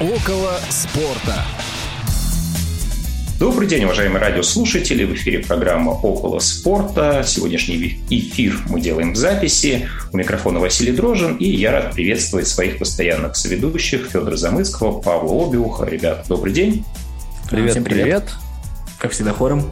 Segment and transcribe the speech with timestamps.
[0.00, 1.44] Около спорта.
[3.40, 5.02] Добрый день, уважаемые радиослушатели.
[5.04, 7.24] В эфире программа «Около спорта».
[7.26, 9.88] Сегодняшний эфир мы делаем в записи.
[10.12, 11.34] У микрофона Василий Дрожин.
[11.38, 15.84] И я рад приветствовать своих постоянных соведущих Федора Замыцкого, Павла Обиуха.
[15.86, 16.84] Ребят, добрый день.
[17.50, 18.04] Привет, Всем привет.
[18.04, 18.30] привет.
[19.00, 19.68] Как всегда, хором.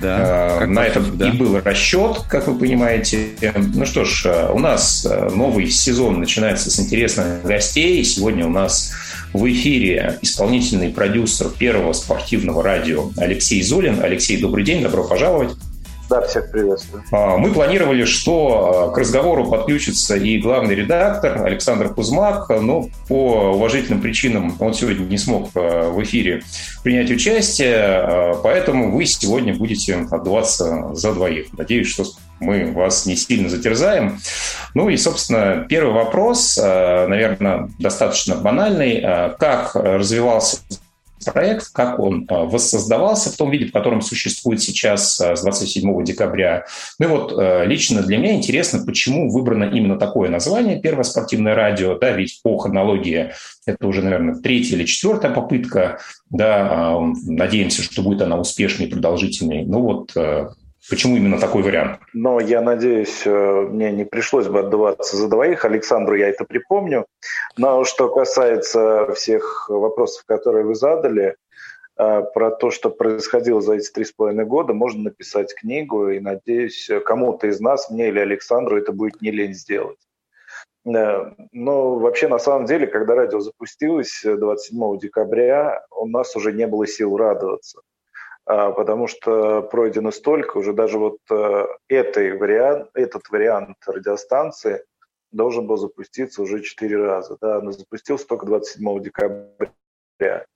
[0.00, 1.28] Да, а, на этом всегда.
[1.28, 3.28] и был расчет, как вы понимаете.
[3.56, 8.04] Ну что ж, а, у нас а, новый сезон начинается с интересных гостей.
[8.04, 8.92] Сегодня у нас
[9.32, 14.02] в эфире исполнительный продюсер первого спортивного радио Алексей Золин.
[14.02, 15.50] Алексей, добрый день, добро пожаловать.
[16.08, 17.04] Да, всех приветствую.
[17.12, 23.52] А, мы планировали, что а, к разговору подключится и главный редактор Александр Кузмак, но по
[23.52, 26.42] уважительным причинам он сегодня не смог а, в эфире
[26.82, 31.48] принять участие, поэтому вы сегодня будете отдуваться за двоих.
[31.52, 32.04] Надеюсь, что
[32.40, 34.18] мы вас не сильно затерзаем.
[34.74, 39.00] Ну и, собственно, первый вопрос, наверное, достаточно банальный.
[39.38, 40.58] Как развивался
[41.32, 46.64] проект, как он а, воссоздавался в том виде, в котором существует сейчас с 27 декабря.
[46.98, 51.98] Ну и вот лично для меня интересно, почему выбрано именно такое название «Первое спортивное радио»,
[51.98, 53.32] да, ведь по хронологии
[53.66, 55.98] это уже, наверное, третья или четвертая попытка,
[56.30, 59.64] да, надеемся, что будет она успешной и продолжительной.
[59.64, 60.12] Ну вот
[60.90, 62.00] Почему именно такой вариант?
[62.14, 65.64] Но я надеюсь, э, мне не пришлось бы отдаваться за двоих.
[65.64, 67.06] Александру я это припомню.
[67.58, 71.36] Но что касается всех вопросов, которые вы задали,
[71.98, 76.20] э, про то, что происходило за эти три с половиной года, можно написать книгу, и,
[76.20, 79.98] надеюсь, кому-то из нас, мне или Александру, это будет не лень сделать.
[80.86, 86.66] Э, но вообще, на самом деле, когда радио запустилось 27 декабря, у нас уже не
[86.66, 87.82] было сил радоваться.
[88.48, 94.82] А, потому что пройдено столько, уже даже вот э, этой вариант, этот вариант радиостанции
[95.30, 97.36] должен был запуститься уже четыре раза.
[97.42, 100.46] Да, но запустился только 27 декабря.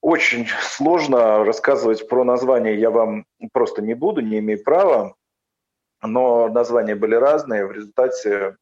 [0.00, 5.16] Очень сложно рассказывать про название, я вам просто не буду, не имею права,
[6.00, 7.66] но названия были разные.
[7.66, 8.56] В результате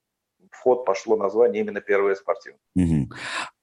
[0.56, 2.60] в ход пошло название именно первое спортивное.
[2.74, 3.10] Угу.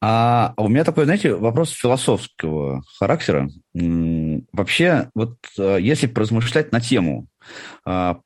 [0.01, 3.49] А у меня такой, знаете, вопрос философского характера.
[3.73, 7.27] Вообще, вот э, если поразмышлять на тему,
[7.85, 8.19] а,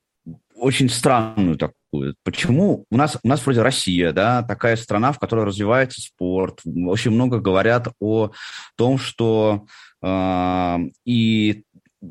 [0.56, 2.16] очень странную такую.
[2.24, 6.62] Почему у нас, у нас вроде Россия, да, такая страна, в которой развивается спорт.
[6.66, 8.32] Очень много говорят о
[8.76, 9.66] том, что
[10.02, 11.64] э, и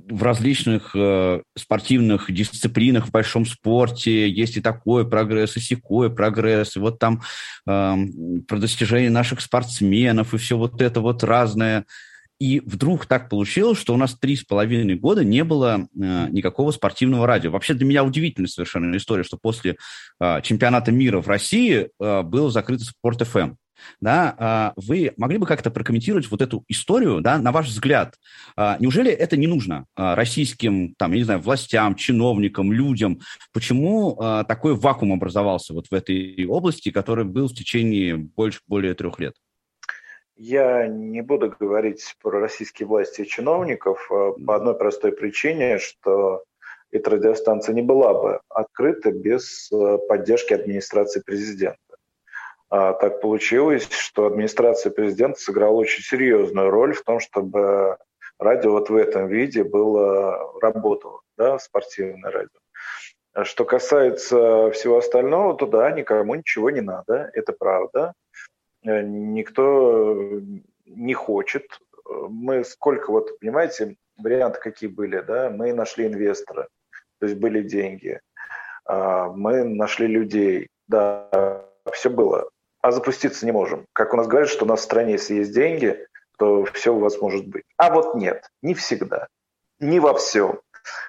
[0.08, 6.76] в различных э, спортивных дисциплинах в большом спорте есть и такой прогресс, и секой прогресс,
[6.76, 7.22] и вот там
[7.66, 7.94] э,
[8.46, 11.84] про достижения наших спортсменов, и все вот это вот разное.
[12.38, 16.70] И вдруг так получилось, что у нас три с половиной года не было э, никакого
[16.70, 17.50] спортивного радио.
[17.50, 19.76] Вообще для меня удивительная совершенно история, что после
[20.20, 23.54] э, чемпионата мира в России э, был закрыт Спорт ФМ
[24.00, 28.14] да, а, вы могли бы как-то прокомментировать вот эту историю, да, на ваш взгляд?
[28.56, 33.20] А, неужели это не нужно а, российским, там, я не знаю, властям, чиновникам, людям?
[33.52, 34.16] Почему
[34.48, 39.34] такой вакуум образовался вот в этой области, который был в течение больше, более трех лет?
[40.36, 46.44] Я не буду говорить про российские власти и чиновников по одной простой причине, что
[46.90, 49.70] эта радиостанция не была бы открыта без
[50.08, 51.78] поддержки администрации президента.
[52.68, 57.96] А, так получилось, что администрация президента сыграла очень серьезную роль в том, чтобы
[58.38, 62.58] радио вот в этом виде было, работало, да, спортивное радио.
[63.34, 68.14] А что касается всего остального, то да, никому ничего не надо, это правда.
[68.84, 70.40] Э, никто
[70.86, 71.78] не хочет.
[72.04, 75.50] Мы сколько, вот, понимаете, варианты какие были, да?
[75.50, 76.68] Мы нашли инвестора,
[77.20, 78.20] то есть были деньги.
[78.86, 81.62] А, мы нашли людей, да,
[81.92, 82.48] все было
[82.86, 83.84] а запуститься не можем.
[83.92, 86.06] Как у нас говорят, что у нас в стране, если есть деньги,
[86.38, 87.64] то все у вас может быть.
[87.76, 89.26] А вот нет, не всегда,
[89.80, 90.60] не во всем.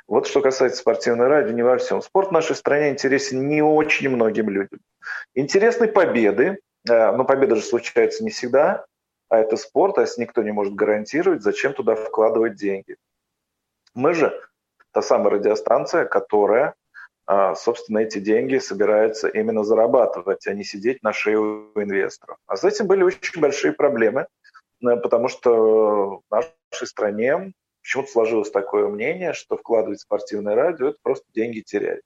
[0.07, 2.01] Вот что касается спортивной радио, не во всем.
[2.01, 4.79] Спорт в нашей стране интересен не очень многим людям.
[5.35, 6.57] Интересны победы,
[6.89, 8.87] э, но победа же случается не всегда,
[9.29, 12.95] а это спорт, а если никто не может гарантировать, зачем туда вкладывать деньги?
[13.93, 14.33] Мы же
[14.93, 16.73] та самая радиостанция, которая
[17.55, 22.37] собственно, эти деньги собираются именно зарабатывать, а не сидеть на шее у инвесторов.
[22.47, 24.27] А с этим были очень большие проблемы,
[24.81, 30.87] э, потому что в нашей стране почему-то сложилось такое мнение, что вкладывать в спортивное радио–
[30.89, 32.01] это просто деньги терять.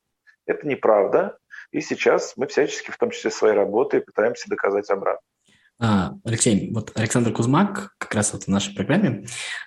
[0.47, 1.38] Это неправда,
[1.71, 5.25] и сейчас мы всячески, в том числе своей работой, пытаемся доказать обратно.
[5.83, 9.25] А, Алексей, вот Александр Кузмак, как раз вот в нашей программе,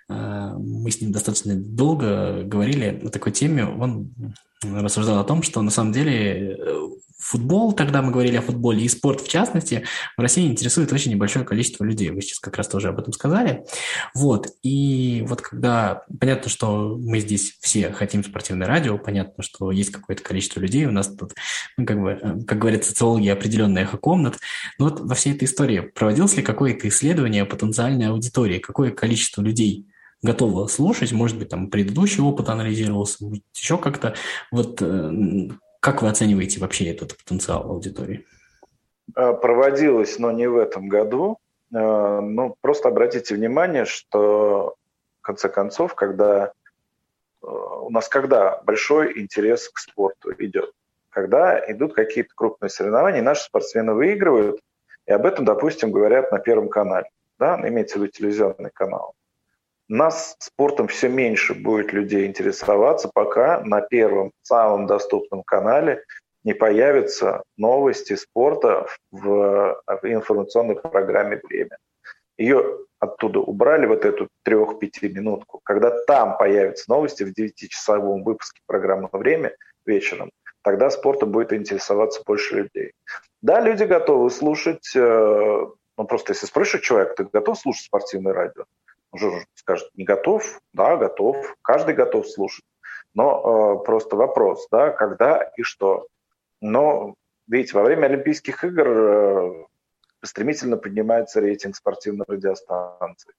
[0.08, 3.66] а, мы с ним достаточно долго говорили о такой теме.
[3.66, 4.14] Он
[4.62, 6.88] рассуждал о том, что на самом деле э,
[7.25, 9.85] футбол, тогда мы говорили о футболе, и спорт в частности,
[10.17, 12.11] в России интересует очень небольшое количество людей.
[12.11, 13.65] Вы сейчас как раз тоже об этом сказали.
[14.15, 14.49] Вот.
[14.62, 16.03] И вот когда...
[16.21, 20.93] Понятно, что мы здесь все хотим спортивное радио, понятно, что есть какое-то количество людей, у
[20.93, 21.32] нас тут,
[21.79, 24.38] ну, как бы, э, как говорят социологи, определенная эхо-комнат.
[24.79, 28.59] Но вот во всей этой истории проводилось ли какое-то исследование потенциальной аудитории?
[28.59, 29.87] Какое количество людей
[30.23, 34.15] готово слушать, может быть, там предыдущий опыт анализировался, может, еще как-то.
[34.50, 35.49] Вот э,
[35.85, 38.25] как вы оцениваете вообще этот потенциал аудитории?
[39.15, 41.37] Э, проводилось, но не в этом году.
[41.75, 44.77] Э, ну, просто обратите внимание, что
[45.21, 46.53] в конце концов, когда
[47.43, 50.73] у нас когда большой интерес к спорту идет,
[51.11, 54.61] когда идут какие-то крупные соревнования, наши спортсмены выигрывают,
[55.05, 59.15] и об этом, допустим, говорят на Первом канале, да, имеется в виду телевизионный канал
[59.89, 66.05] нас спортом все меньше будет людей интересоваться, пока на первом, самом доступном канале
[66.45, 71.79] не появятся новости спорта в, информационной программе «Время».
[72.37, 75.61] Ее оттуда убрали, вот эту трех-пяти минутку.
[75.65, 79.55] Когда там появятся новости в девятичасовом выпуске программы «Время»
[79.87, 80.31] вечером,
[80.63, 82.93] тогда спортом будет интересоваться больше людей.
[83.43, 85.67] Да, люди готовы слушать, э,
[85.99, 88.65] ну просто если спросишь человека, ты готов слушать спортивное радио?
[89.14, 90.61] Уже скажет, не готов?
[90.72, 91.56] Да, готов.
[91.62, 92.64] Каждый готов слушать.
[93.14, 96.08] Но э, просто вопрос, да, когда и что.
[96.61, 97.14] Но,
[97.46, 99.64] видите, во время Олимпийских игр э,
[100.22, 103.32] стремительно поднимается рейтинг спортивной радиостанции.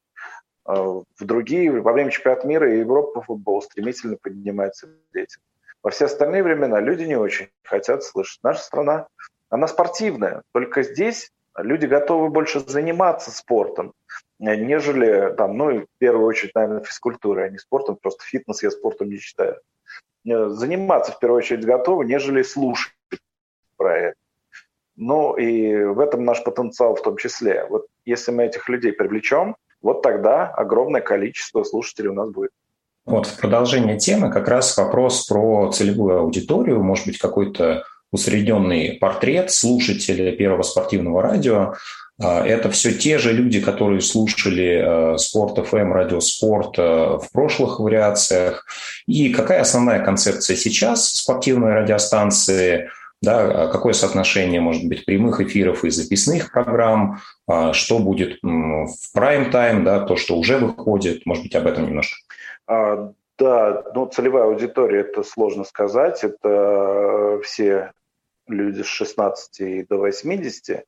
[0.67, 5.43] Э, в другие, во время чемпионата мира и Европы по футболу стремительно поднимается рейтинг.
[5.83, 8.39] Во все остальные времена люди не очень хотят слышать.
[8.43, 9.07] Наша страна,
[9.49, 13.93] она спортивная, только здесь люди готовы больше заниматься спортом,
[14.39, 19.09] нежели там, ну, в первую очередь, наверное, физкультурой, а не спортом, просто фитнес я спортом
[19.09, 19.57] не считаю.
[20.27, 22.93] Э, заниматься в первую очередь готовы, нежели слушать
[23.77, 24.15] про это.
[24.95, 27.65] Ну и в этом наш потенциал в том числе.
[27.69, 32.51] Вот если мы этих людей привлечем, вот тогда огромное количество слушателей у нас будет.
[33.05, 39.51] Вот в продолжение темы как раз вопрос про целевую аудиторию, может быть, какой-то усредненный портрет
[39.51, 41.75] слушателя первого спортивного радио.
[42.21, 47.79] А, это все те же люди, которые слушали э, Спорт ФМ, Радиоспорт э, в прошлых
[47.79, 48.65] вариациях.
[49.05, 52.89] И какая основная концепция сейчас спортивной радиостанции?
[53.21, 57.19] Да, какое соотношение может быть прямых эфиров и записных программ?
[57.47, 61.25] А, что будет в прайм-тайм, да, то, что уже выходит?
[61.25, 62.15] Может быть, об этом немножко?
[62.67, 66.23] А, да, ну, целевая аудитория, это сложно сказать.
[66.23, 67.91] Это э, все
[68.47, 70.85] люди с 16 до 80.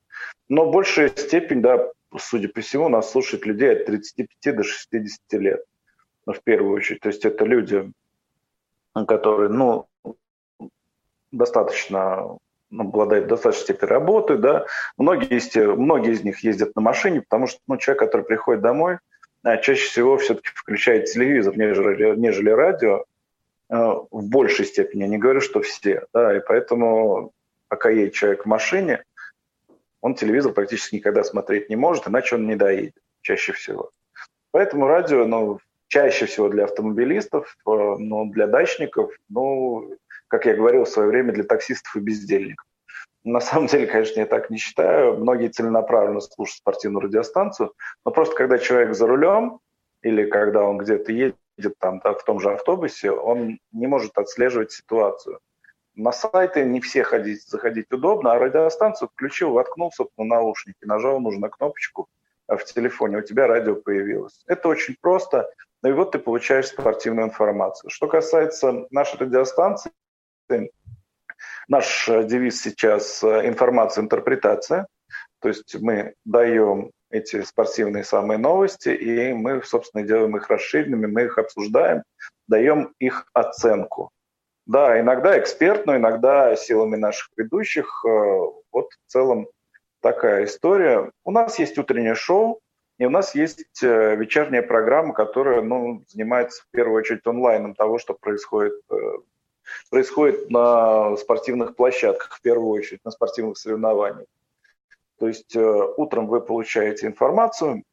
[0.50, 5.64] Но большая степень, да, судя по всему, нас слушают людей от 35 до 60 лет.
[6.26, 7.02] Ну, в первую очередь.
[7.02, 7.92] То есть это люди,
[8.94, 9.88] которые, ну,
[11.32, 12.38] достаточно
[12.70, 14.66] ну, обладают достаточной степени работы, да.
[14.98, 19.00] Многие из, многие из них ездят на машине, потому что ну, человек, который приходит домой,
[19.44, 23.06] а чаще всего все-таки включает телевизор, нежели, нежели радио,
[23.70, 25.04] э, в большей степени.
[25.04, 26.06] Я не говорю, что все.
[26.14, 27.32] Да, и поэтому,
[27.70, 29.04] пока едет человек в машине,
[30.02, 33.92] он телевизор практически никогда смотреть не может, иначе он не доедет чаще всего.
[34.52, 39.96] Поэтому радио, ну, чаще всего для автомобилистов, э, но для дачников, ну,
[40.28, 42.66] как я говорил в свое время, для таксистов и бездельников.
[43.24, 45.18] На самом деле, конечно, я так не считаю.
[45.18, 47.74] Многие целенаправленно слушают спортивную радиостанцию,
[48.06, 49.60] но просто когда человек за рулем
[50.02, 51.36] или когда он где-то едет
[51.80, 55.40] там, да, в том же автобусе, он не может отслеживать ситуацию.
[55.98, 61.52] На сайты не все ходить, заходить удобно, а радиостанцию включил, воткнул, собственно, наушники, нажал нужную
[61.52, 62.08] кнопочку
[62.48, 64.42] а в телефоне, у тебя радио появилось.
[64.48, 65.50] Это очень просто,
[65.84, 67.90] ну и вот ты получаешь спортивную информацию.
[67.90, 69.92] Что касается нашей радиостанции,
[71.68, 74.88] Наш э, девиз сейчас э, информация, интерпретация.
[75.40, 81.24] То есть мы даем эти спортивные самые новости, и мы, собственно, делаем их расширенными, мы
[81.24, 82.04] их обсуждаем,
[82.48, 84.12] даем их оценку.
[84.68, 88.04] Да, иногда экспертную, иногда силами наших ведущих.
[88.06, 88.10] Э,
[88.72, 89.48] вот в целом
[90.02, 91.12] такая история.
[91.24, 92.60] У нас есть утреннее шоу,
[93.00, 98.14] и у нас есть вечерняя программа, которая ну, занимается в первую очередь онлайном того, что
[98.14, 98.74] происходит
[99.90, 104.28] происходит на спортивных площадках, в первую очередь на спортивных соревнованиях.
[105.20, 107.84] То есть э, утром вы получаете информацию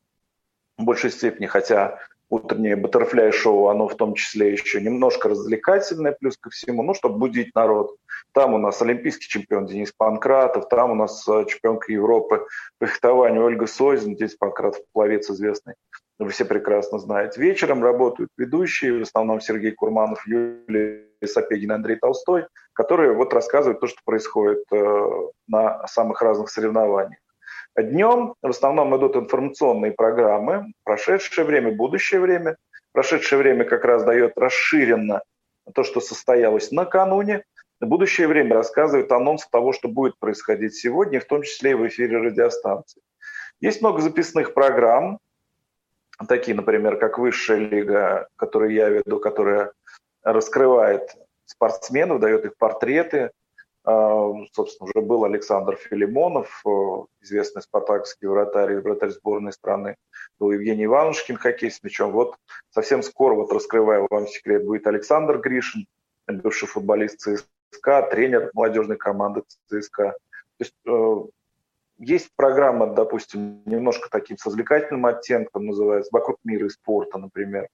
[0.76, 1.98] в большей степени, хотя
[2.34, 7.18] утреннее баттерфляй шоу, оно в том числе еще немножко развлекательное, плюс ко всему, ну, чтобы
[7.18, 7.96] будить народ.
[8.32, 12.46] Там у нас олимпийский чемпион Денис Панкратов, там у нас э, чемпионка Европы
[12.78, 15.74] по фехтованию Ольга Созин, Денис Панкратов, пловец известный,
[16.18, 17.40] вы все прекрасно знаете.
[17.40, 23.86] Вечером работают ведущие, в основном Сергей Курманов, Юлия Сапегин Андрей Толстой, которые вот рассказывают то,
[23.86, 25.10] что происходит э,
[25.46, 27.18] на самых разных соревнованиях.
[27.76, 32.56] Днем в основном идут информационные программы, прошедшее время, будущее время.
[32.92, 35.22] Прошедшее время как раз дает расширенно
[35.74, 37.44] то, что состоялось накануне.
[37.80, 42.18] Будущее время рассказывает анонс того, что будет происходить сегодня, в том числе и в эфире
[42.18, 43.02] радиостанции.
[43.60, 45.18] Есть много записных программ,
[46.28, 49.72] такие, например, как Высшая лига, которую я веду, которая
[50.22, 53.32] раскрывает спортсменов, дает их портреты.
[53.84, 56.70] А, собственно, уже был Александр Филимонов, э,
[57.20, 59.96] известный спартакский вратарь, вратарь сборной страны.
[60.38, 62.12] Был Евгений Иванушкин, хоккей с мячом.
[62.12, 62.36] Вот
[62.70, 65.86] совсем скоро, вот раскрываю вам секрет, будет Александр Гришин,
[66.26, 70.12] бывший футболист ЦСКА, тренер молодежной команды ЦСКА.
[70.56, 71.16] То есть э,
[71.98, 77.68] есть программа, допустим, немножко таким с развлекательным оттенком, называется «Вокруг мира и спорта», например,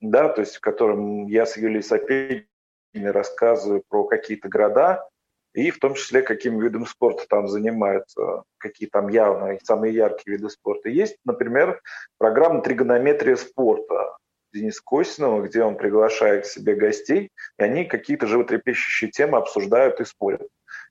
[0.00, 2.46] да, то есть в котором я с Юлией Сапегиной
[2.94, 5.08] рассказываю про какие-то города,
[5.54, 10.48] и в том числе, каким видом спорта там занимаются, какие там явно самые яркие виды
[10.48, 10.88] спорта.
[10.88, 11.80] Есть, например,
[12.18, 14.16] программа «Тригонометрия спорта»
[14.52, 20.04] Дениса Косинова, где он приглашает к себе гостей, и они какие-то животрепещущие темы обсуждают и
[20.04, 20.46] спорят.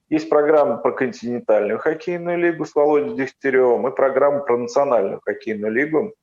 [0.08, 6.14] Есть программа про континентальную хоккейную лигу с Володей Дегтяревым и программа про национальную хоккейную лигу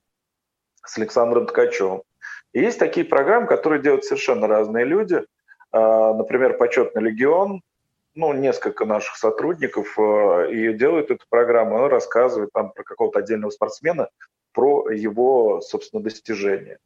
[0.86, 2.03] с Александром Ткачевым.
[2.53, 5.24] И есть такие программы, которые делают совершенно разные люди.
[5.72, 7.62] А, например, «Почетный легион»,
[8.20, 13.50] ну, несколько наших сотрудников а, и делают эту программу, она рассказывает там про какого-то отдельного
[13.50, 14.10] спортсмена,
[14.52, 16.80] про его, собственно, достижения.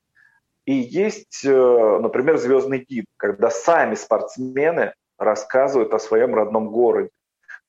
[0.66, 7.10] И есть, э, например, «Звездный гид», когда сами спортсмены рассказывают о своем родном городе.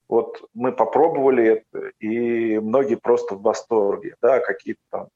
[0.08, 5.08] Вот мы попробовали это, и многие просто в восторге, да, какие-то там,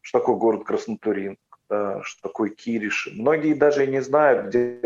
[0.00, 1.36] что такое город Краснотурин,
[1.68, 3.10] да, что такое Кириши.
[3.12, 4.80] Многие даже не знают, где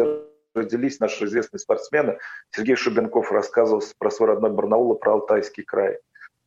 [0.56, 2.18] родились наши известные спортсмены.
[2.50, 5.98] Сергей Шубенков рассказывал про свой родной Барнаул и про Алтайский край.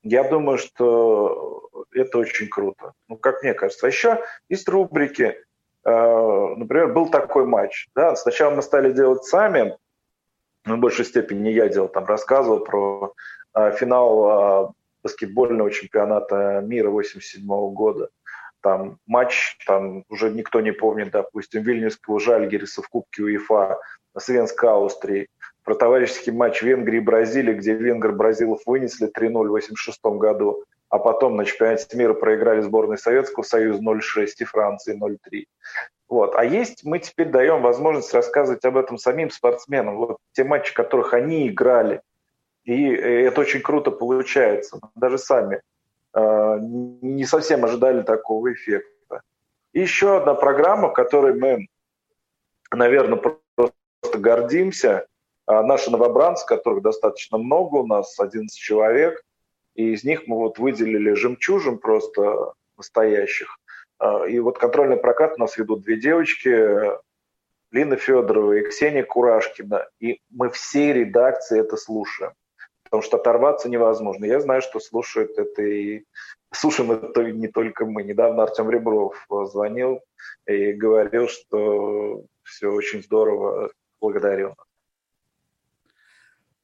[0.03, 2.93] Я думаю, что это очень круто.
[3.07, 3.85] Ну, как мне кажется.
[3.85, 5.35] А еще есть рубрики.
[5.83, 7.87] Э, например, был такой матч.
[7.95, 8.15] Да?
[8.15, 9.77] Сначала мы стали делать сами,
[10.65, 13.13] ну, в большей степени не я делал, там рассказывал про
[13.55, 14.73] э, финал э,
[15.03, 18.09] баскетбольного чемпионата мира 87 года.
[18.61, 23.79] Там матч, там уже никто не помнит, допустим, Вильнюсского Жальгериса в Кубке УЕФА
[24.17, 25.27] с Венской Австрии.
[25.63, 30.97] Про товарищеский матч Венгрии и Бразилии, где венгр Бразилов вынесли 3-0 в 86 году, а
[30.97, 35.45] потом на чемпионате мира проиграли сборной Советского Союза 0-6 и Франции 0-3.
[36.09, 36.35] Вот.
[36.35, 39.97] А есть, мы теперь даем возможность рассказывать об этом самим спортсменам.
[39.97, 42.01] Вот те матчи, которых они играли.
[42.63, 44.79] И это очень круто получается.
[44.95, 45.59] Даже сами э,
[46.59, 49.21] не совсем ожидали такого эффекта.
[49.73, 51.67] И еще одна программа, которой мы,
[52.71, 53.73] наверное, просто
[54.17, 55.07] гордимся.
[55.47, 59.21] Э, наши новобранцы, которых достаточно много у нас, 11 человек.
[59.75, 63.57] И из них мы вот выделили жемчужин просто настоящих.
[63.99, 66.97] А, и вот контрольный прокат у нас ведут две девочки,
[67.71, 69.87] Лина Федорова и Ксения Курашкина.
[69.99, 72.33] И мы все редакции это слушаем.
[72.89, 74.25] Потому что оторваться невозможно.
[74.25, 76.03] Я знаю, что слушают это и
[76.51, 78.03] слушаем это не только мы.
[78.03, 80.01] Недавно Артем Ребров звонил
[80.47, 84.55] и говорил, что все очень здорово, благодарю.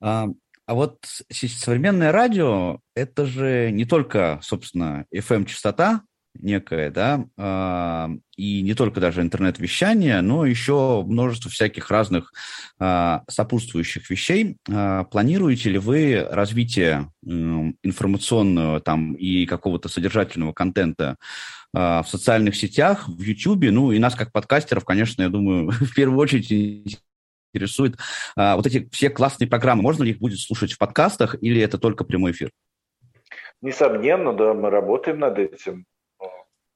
[0.01, 0.27] А,
[0.65, 6.01] а вот современное радио– это же не только, собственно, FM-частота,
[6.39, 12.33] некое, да, э, и не только даже интернет-вещание, но еще множество всяких разных
[12.79, 14.57] э, сопутствующих вещей.
[14.69, 21.17] Э, планируете ли вы развитие информационного там и какого-то содержательного контента
[21.73, 26.19] в социальных сетях, в YouTube, ну и нас как подкастеров, конечно, я думаю, в первую
[26.19, 27.01] очередь
[27.53, 27.97] интересует
[28.35, 29.81] а, вот эти все классные программы.
[29.81, 32.51] Можно ли их будет слушать в подкастах или это только прямой эфир?
[33.61, 35.85] Несомненно, да, мы работаем над этим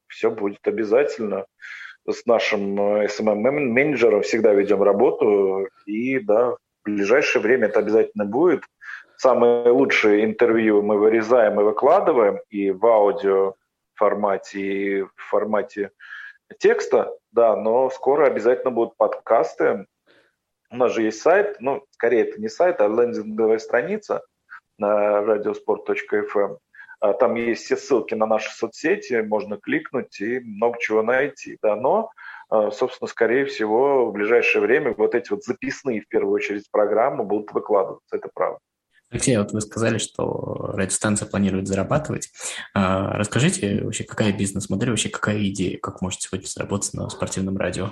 [0.10, 1.46] все будет обязательно.
[2.08, 8.64] С нашим SMM-менеджером всегда ведем работу, и да, в ближайшее время это обязательно будет.
[9.18, 13.54] Самые лучшие интервью мы вырезаем и выкладываем и в аудио
[13.96, 15.92] формате, и в формате
[16.58, 19.86] текста, да, но скоро обязательно будут подкасты.
[20.72, 24.24] У нас же есть сайт, ну, скорее это не сайт, а лендинговая страница
[24.78, 26.58] на radiosport.fm.
[27.00, 31.58] А, там есть все ссылки на наши соцсети, можно кликнуть и много чего найти.
[31.62, 32.12] Да, но,
[32.50, 37.24] а, собственно, скорее всего, в ближайшее время вот эти вот записные, в первую очередь, программы
[37.24, 38.60] будут выкладываться, это правда.
[39.12, 42.30] Алексей, вот вы сказали, что радиостанция планирует зарабатывать.
[42.76, 47.90] А, расскажите вообще, какая бизнес-модель, вообще какая идея, как можете сегодня заработать на спортивном радио?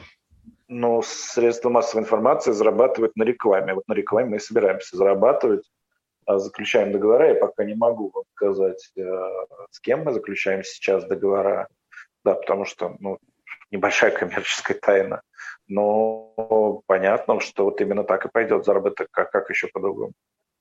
[0.68, 3.74] Ну, средства массовой информации зарабатывают на рекламе.
[3.74, 5.64] Вот на рекламе мы и собираемся зарабатывать.
[6.28, 7.30] А заключаем договора.
[7.30, 9.02] Я пока не могу вам сказать, э,
[9.72, 11.70] с кем мы заключаем сейчас договора.
[12.26, 13.18] Да, потому что ну,
[13.72, 15.22] небольшая коммерческая тайна.
[15.70, 20.12] Но понятно, что вот именно так и пойдет заработок, как, как еще по-другому.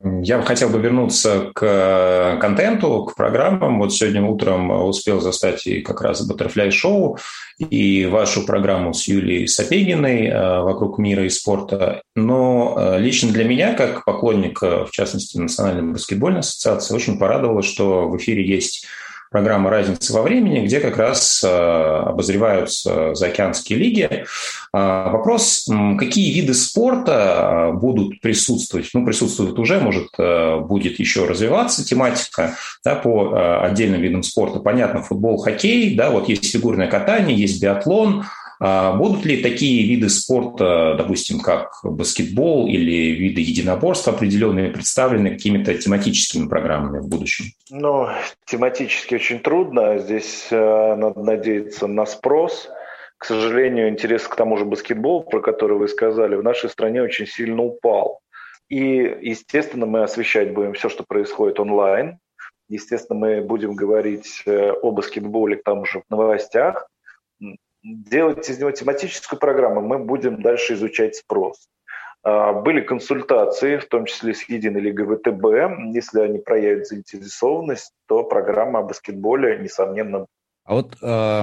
[0.02, 3.78] Я хотел бы вернуться к э, контенту, к программам.
[3.78, 7.18] Вот сегодня утром успел застать и как раз Butterfly Show,
[7.58, 12.02] и вашу программу с Юлией Сапегиной э, «Вокруг мира и спорта».
[12.14, 18.06] Но э, лично для меня, как поклонника, в частности, Национальной баскетбольной ассоциации, очень порадовало, что
[18.06, 18.86] в эфире есть
[19.36, 24.24] программа «Разница во времени», где как раз э, обозреваются заокеанские лиги.
[24.72, 28.88] А, вопрос, какие виды спорта э, будут присутствовать?
[28.94, 34.60] Ну, присутствуют уже, может, э, будет еще развиваться тематика да, по отдельным видам спорта.
[34.60, 38.24] Понятно, футбол, хоккей, да, вот есть фигурное катание, есть биатлон–
[38.60, 46.48] будут ли такие виды спорта, допустим, как баскетбол или виды единоборства определенные, представлены какими-то тематическими
[46.48, 47.46] программами в будущем?
[47.70, 48.08] Ну,
[48.46, 49.98] тематически очень трудно.
[49.98, 52.70] Здесь э, надо надеяться на спрос.
[53.18, 57.26] К сожалению, интерес к тому же баскетболу, про который вы сказали, в нашей стране очень
[57.26, 58.20] сильно упал.
[58.68, 62.18] И, естественно, мы освещать будем все, что происходит онлайн.
[62.68, 66.88] Естественно, мы будем говорить э, о баскетболе там же в новостях
[67.86, 71.68] делать из него тематическую программу, мы будем дальше изучать спрос.
[72.22, 75.94] А, были консультации, в том числе с Единой Лигой ВТБ.
[75.94, 80.26] Если они проявят заинтересованность, то программа о баскетболе, несомненно.
[80.64, 81.42] А вот э,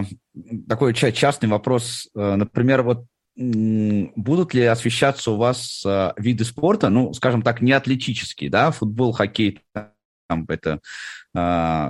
[0.67, 2.09] такой частный вопрос.
[2.13, 7.71] Э, например, вот будут ли освещаться у вас э, виды спорта, ну, скажем так, не
[7.71, 10.81] атлетические, да, футбол, хоккей, там это,
[11.33, 11.89] э,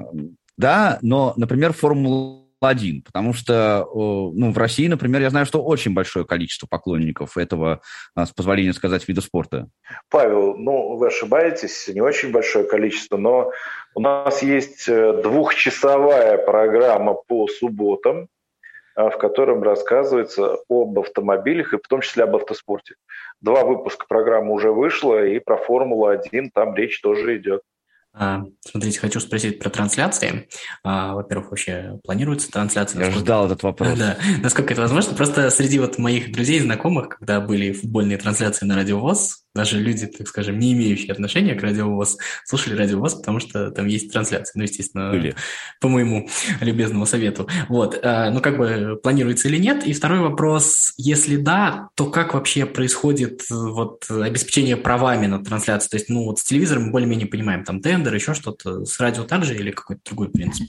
[0.58, 5.94] да, но, например, формула один, потому что ну, в России, например, я знаю, что очень
[5.94, 7.82] большое количество поклонников этого,
[8.16, 9.68] а, с позволения сказать, вида спорта.
[10.10, 13.52] Павел, ну, вы ошибаетесь, не очень большое количество, но
[13.96, 18.28] у нас есть э, двухчасовая программа по субботам,
[18.96, 22.96] а, в котором рассказывается об автомобилях и в том числе об автоспорте.
[23.42, 27.62] Два выпуска программы уже вышло, и про Формулу-1 там речь тоже идет.
[28.14, 30.48] А, смотрите, хочу спросить про трансляции.
[30.84, 33.00] А, во-первых, вообще планируется трансляция?
[33.00, 33.26] Я насколько...
[33.26, 33.98] ждал этот вопрос.
[33.98, 35.16] Да, насколько это возможно.
[35.16, 40.08] Просто среди вот моих друзей и знакомых, когда были футбольные трансляции на Радиовоз, даже люди,
[40.08, 44.54] так скажем, не имеющие отношения к радиовоз, слушали радиовоз, потому что там есть трансляция.
[44.56, 45.36] Ну, естественно, или
[45.80, 46.28] по моему
[46.60, 47.48] любезному совету.
[47.70, 48.00] Вот.
[48.04, 49.86] А, ну, как бы планируется или нет?
[49.86, 55.92] И второй вопрос, если да, то как вообще происходит вот обеспечение правами на трансляцию?
[55.92, 58.86] То есть, ну, вот с телевизором мы более-менее понимаем, там тендер, еще что-то.
[58.86, 60.68] С радио также или какой-то другой принцип?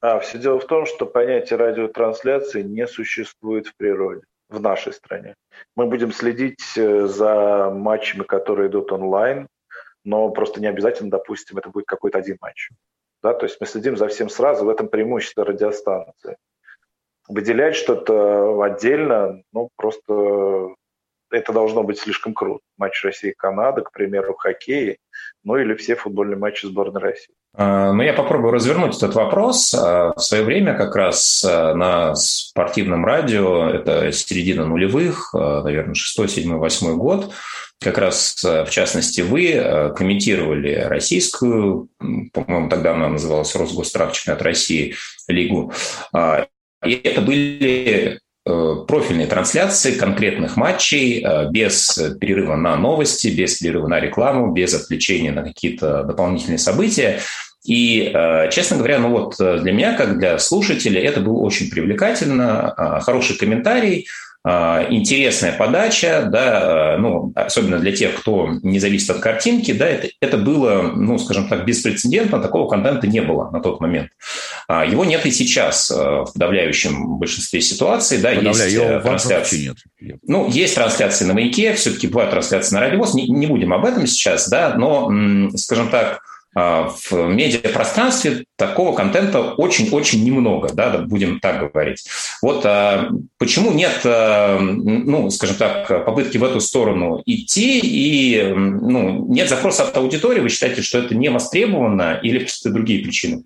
[0.00, 5.34] А, все дело в том, что понятие радиотрансляции не существует в природе в нашей стране.
[5.76, 9.48] Мы будем следить э, за матчами, которые идут онлайн,
[10.04, 12.70] но просто не обязательно, допустим, это будет какой-то один матч.
[13.22, 16.36] Да, то есть мы следим за всем сразу, в этом преимущество радиостанции.
[17.28, 20.74] Выделять что-то отдельно, ну, просто
[21.30, 22.64] это должно быть слишком круто.
[22.78, 24.98] Матч России-Канада, к примеру, хоккей,
[25.44, 27.34] ну или все футбольные матчи сборной России.
[27.54, 29.74] А, ну, я попробую развернуть этот вопрос.
[29.74, 36.30] А, в свое время как раз а, на спортивном радио, это середина нулевых, наверное, 6,
[36.30, 37.32] 7, 8 год,
[37.80, 41.88] как раз, в частности, вы комментировали российскую,
[42.32, 44.96] по-моему, тогда она называлась Росгострах чемпионат России,
[45.28, 45.72] лигу.
[46.84, 48.18] И это были
[48.86, 55.32] профильные трансляции конкретных матчей э, без перерыва на новости, без перерыва на рекламу, без отвлечения
[55.32, 57.20] на какие-то дополнительные события.
[57.64, 63.00] И, э, честно говоря, ну вот для меня, как для слушателя, это было очень привлекательно,
[63.02, 64.06] хороший комментарий,
[64.44, 70.08] интересная подача, да, а, ну, особенно для тех, кто не зависит от картинки, да, это,
[70.20, 74.10] это было, ну, скажем так, беспрецедентно, такого контента не было на тот момент.
[74.68, 79.74] А, его нет и сейчас в подавляющем большинстве ситуаций, да, Подавляю, есть э, трансляции.
[80.00, 80.18] Нет.
[80.26, 84.06] Ну, есть трансляции на маяке, все-таки бывают трансляции на радиовоз, не, не будем об этом
[84.06, 85.10] сейчас, да, но,
[85.56, 86.27] скажем так, а,
[86.88, 92.04] в медиапространстве такого контента очень-очень немного, да, будем так говорить.
[92.42, 99.26] Вот а, почему нет, а, ну, скажем так, попытки в эту сторону идти, и ну,
[99.28, 103.44] нет запроса от аудитории, вы считаете, что это не востребовано или какие-то другие причины?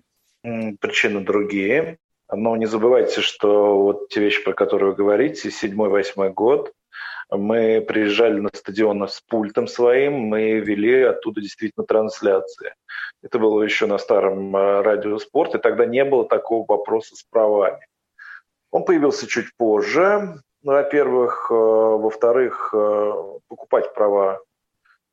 [0.79, 1.97] Причины другие.
[2.35, 6.71] Но не забывайте, что вот те вещи, про которые вы говорите, седьмой-восьмой год,
[7.29, 12.73] мы приезжали на стадион с пультом своим, мы вели оттуда действительно трансляции.
[13.21, 17.85] Это было еще на старом э, радиоспорт, и тогда не было такого вопроса с правами.
[18.71, 21.49] Он появился чуть позже, во-первых.
[21.49, 22.73] Во-вторых,
[23.47, 24.41] покупать права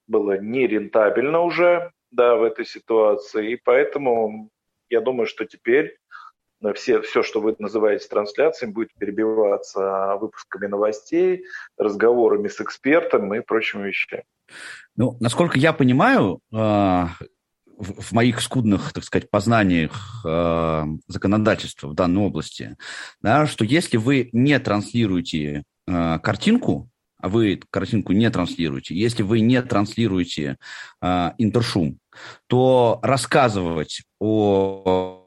[0.07, 3.53] было нерентабельно уже да, в этой ситуации.
[3.53, 4.51] И поэтому
[4.89, 5.97] я думаю, что теперь
[6.75, 11.45] все, все, что вы называете трансляцией, будет перебиваться выпусками новостей,
[11.79, 14.25] разговорами с экспертом и прочими вещами.
[14.97, 22.23] Ну, насколько я понимаю, э, в моих скудных, так сказать, познаниях э, законодательства в данной
[22.23, 22.77] области,
[23.23, 29.41] да, что если вы не транслируете э, картинку, а вы картинку не транслируете, если вы
[29.41, 30.57] не транслируете
[31.03, 31.99] интершум,
[32.47, 35.20] то рассказывать о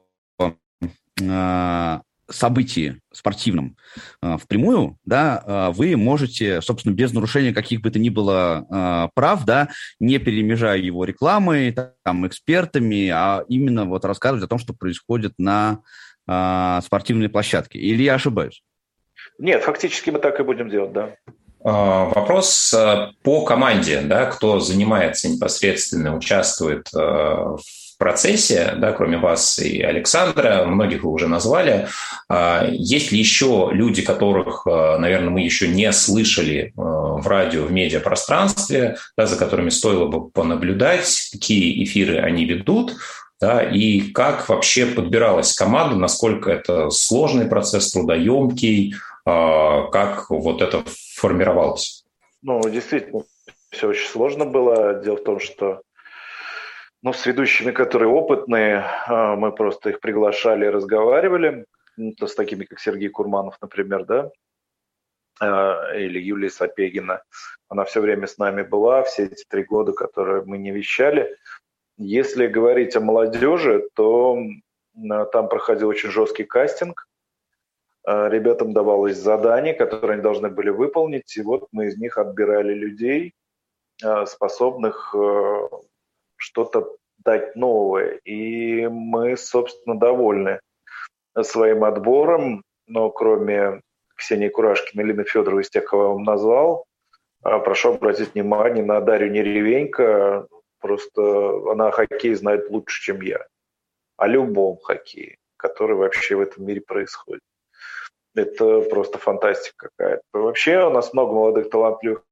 [2.30, 3.76] событии спортивном
[4.22, 9.08] э, впрямую, да, э, вы можете, собственно, без нарушения каких бы то ни было э,
[9.14, 9.68] прав, да,
[10.00, 15.80] не перемежая его рекламой, там, экспертами, а именно вот рассказывать о том, что происходит на
[16.26, 17.78] спортивной площадке.
[17.78, 18.62] Или я ошибаюсь?
[19.38, 21.16] Нет, фактически мы так и будем делать, да.
[21.60, 22.74] Вопрос
[23.22, 27.58] по команде, да, кто занимается непосредственно, участвует в
[28.04, 31.88] процессе, да, кроме вас и Александра, многих вы уже назвали.
[32.28, 37.64] А, есть ли еще люди, которых, а, наверное, мы еще не слышали а, в радио,
[37.64, 42.94] в медиапространстве, да, за которыми стоило бы понаблюдать, какие эфиры они ведут,
[43.40, 50.84] да, и как вообще подбиралась команда, насколько это сложный процесс, трудоемкий, как вот это
[51.16, 52.04] формировалось?
[52.42, 53.22] Ну, действительно,
[53.70, 55.00] все очень сложно было.
[55.02, 55.80] Дело в том, что
[57.04, 61.66] ну, с ведущими, которые опытные, а, мы просто их приглашали разговаривали.
[61.98, 64.30] Ну, то с такими, как Сергей Курманов, например, да,
[65.38, 67.22] а, или Юлия Сапегина.
[67.68, 71.36] Она все время с нами была, все эти три года, которые мы не вещали.
[71.98, 74.38] Если говорить о молодежи, то
[75.30, 77.06] там проходил очень жесткий кастинг.
[78.06, 82.72] А, ребятам давалось задание, которое они должны были выполнить, и вот мы из них отбирали
[82.72, 83.34] людей,
[84.26, 85.14] способных
[86.44, 88.20] что-то дать новое.
[88.24, 90.60] И мы, собственно, довольны
[91.42, 93.80] своим отбором, но кроме
[94.14, 96.84] Ксении Курашкиной, Елены Федоровой, из тех, кого я вам назвал,
[97.42, 100.46] а, прошу обратить внимание на Дарью Неревенько.
[100.80, 101.22] Просто
[101.70, 103.46] она хоккей знает лучше, чем я.
[104.16, 107.42] О любом хоккее, который вообще в этом мире происходит.
[108.34, 110.22] Это просто фантастика какая-то.
[110.32, 112.22] Вообще у нас много молодых талантливых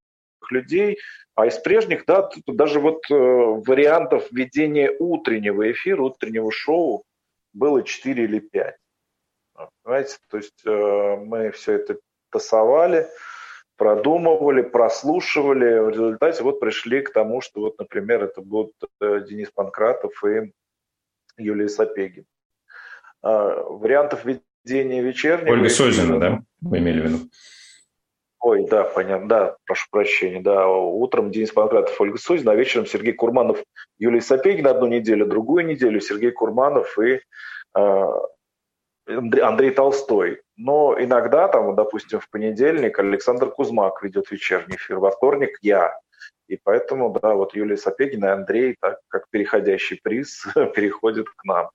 [0.50, 0.98] людей,
[1.34, 7.04] а из прежних, да, даже вот э, вариантов ведения утреннего эфира, утреннего шоу
[7.52, 8.76] было 4 или 5.
[9.82, 11.98] Понимаете, то есть э, мы все это
[12.30, 13.06] тасовали,
[13.76, 15.78] продумывали, прослушивали.
[15.78, 20.52] В результате вот пришли к тому, что вот, например, это будут э, Денис Панкратов и
[21.36, 22.24] Юлия Сапегин.
[23.22, 25.52] Э, вариантов ведения вечернего...
[25.52, 27.18] Ольга Созина, да, вы имели в виду?
[28.42, 30.66] Ой, да, понятно, да, прошу прощения, да.
[30.68, 33.62] Утром Денис Панкратов, Ольга Сузина, а вечером Сергей Курманов,
[33.98, 37.20] Юлия Сапегина одну неделю, другую неделю Сергей Курманов и
[37.78, 38.04] э,
[39.06, 40.42] Андрей Толстой.
[40.56, 45.96] Но иногда, там, допустим, в понедельник Александр Кузмак ведет вечерний эфир, во вторник я.
[46.48, 51.70] И поэтому, да, вот Юлия Сапегина и Андрей, так как переходящий приз, переходят к нам.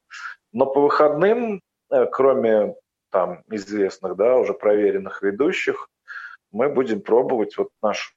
[0.51, 2.75] Но по выходным, э, кроме
[3.09, 5.87] там известных, да, уже проверенных ведущих,
[6.57, 8.13] мы будем пробовать вот нашу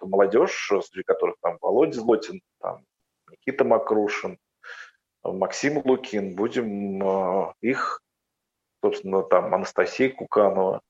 [0.00, 2.84] молодежь, среди которых там Володя Злотин, там
[3.30, 4.38] Никита Макрушин,
[5.22, 8.00] Максим Лукин, будем э, их,
[8.82, 10.80] собственно, там Анастасия Куканова,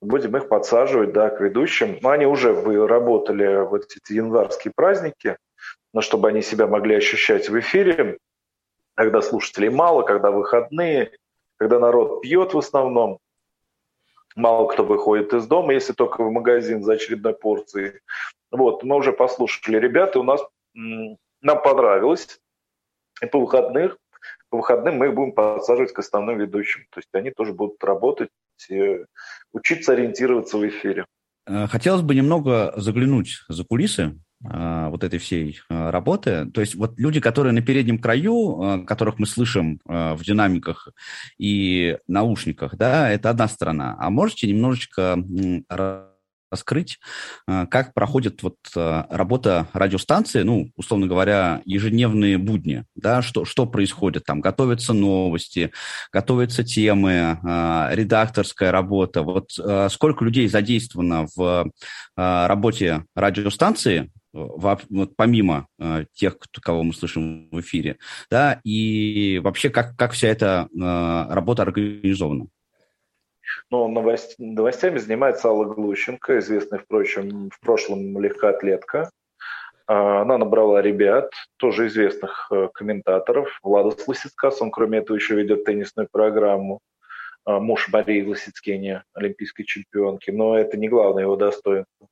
[0.00, 1.98] будем их подсаживать, да, к ведущим.
[2.00, 2.54] Но они уже
[2.86, 5.36] работали вот эти январские праздники,
[5.92, 8.18] но чтобы они себя могли ощущать в эфире,
[8.94, 11.12] когда слушателей мало, когда выходные,
[11.56, 13.18] когда народ пьет в основном,
[14.34, 18.00] мало кто выходит из дома, если только в магазин за очередной порцией.
[18.50, 20.40] Вот, мы уже послушали ребят, и у нас
[20.74, 22.40] нам понравилось.
[23.22, 23.96] И по выходных,
[24.48, 26.86] по выходным мы их будем подсаживать к основным ведущим.
[26.90, 28.30] То есть они тоже будут работать,
[29.52, 31.06] учиться ориентироваться в эфире.
[31.46, 36.50] Э, хотелось бы немного заглянуть за кулисы вот этой всей а, работы.
[36.52, 40.88] То есть вот люди, которые на переднем краю, а, которых мы слышим в динамиках
[41.38, 43.96] и наушниках, да, это одна сторона.
[43.98, 45.16] А можете немножечко
[46.54, 46.98] раскрыть,
[47.46, 54.40] как проходит вот работа радиостанции, ну, условно говоря, ежедневные будни, да, что, что происходит там,
[54.40, 55.72] готовятся новости,
[56.12, 57.38] готовятся темы,
[57.92, 59.50] редакторская работа, вот
[59.90, 61.70] сколько людей задействовано в
[62.16, 64.10] работе радиостанции,
[65.16, 67.98] помимо э, тех, кого мы слышим в эфире,
[68.30, 72.46] да, и вообще как, как вся эта э, работа организована?
[73.70, 79.10] Но новость, новостями занимается Алла Глущенко, известная, впрочем, в прошлом легкоатлетка.
[79.86, 83.58] А, она набрала ребят, тоже известных э, комментаторов.
[83.62, 86.80] Владос Лысицкас, он кроме этого еще ведет теннисную программу.
[87.44, 90.30] А, муж Марии Лысицкени, олимпийской чемпионки.
[90.30, 92.08] Но это не главное его достоинство.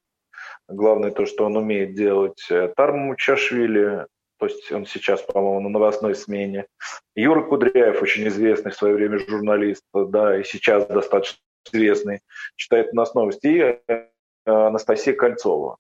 [0.68, 2.44] Главное то, что он умеет делать.
[2.50, 4.06] Э, Тарму Чашвили,
[4.42, 6.66] то есть он сейчас, по-моему, на новостной смене.
[7.14, 11.38] Юра Кудряев, очень известный в свое время журналист, да, и сейчас достаточно
[11.70, 12.22] известный,
[12.56, 13.46] читает у нас новости.
[13.46, 14.08] И э,
[14.44, 15.76] Анастасия Кольцова.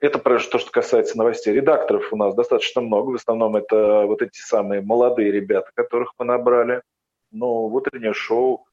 [0.00, 1.54] Это то, что касается новостей.
[1.54, 3.10] Редакторов у нас достаточно много.
[3.10, 6.82] В основном это вот эти самые молодые ребята, которых мы набрали.
[7.32, 8.64] Но в утреннее шоу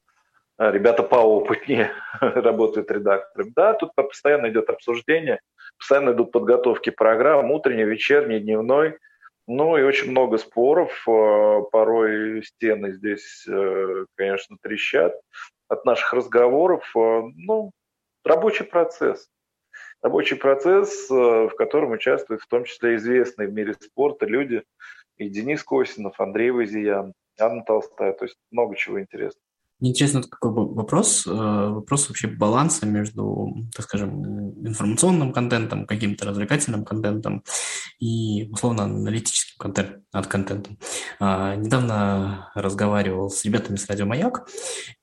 [0.56, 3.52] а, ребята поопытнее работают редакторами.
[3.56, 5.40] Да, тут постоянно идет обсуждение,
[5.78, 8.98] постоянно идут подготовки программ, утренний, вечерний, дневной.
[9.46, 11.02] Ну и очень много споров.
[11.06, 15.14] А, порой стены здесь, э, конечно, трещат
[15.68, 16.90] от наших разговоров.
[16.96, 17.72] А, ну,
[18.24, 19.28] рабочий процесс
[20.04, 24.62] рабочий процесс, э, в котором участвуют в том числе известные в мире спорта люди,
[25.16, 29.43] и Денис Косинов, Андрей Вазиян, Анна Толстая, то есть много чего интересного.
[29.80, 36.84] Мне интересно какой вопрос, э, вопрос вообще баланса между, так скажем, информационным контентом, каким-то развлекательным
[36.84, 37.42] контентом
[37.98, 40.78] и, условно, аналитическим контент, над контентом.
[41.18, 44.46] А, недавно разговаривал с ребятами с Радио Маяк,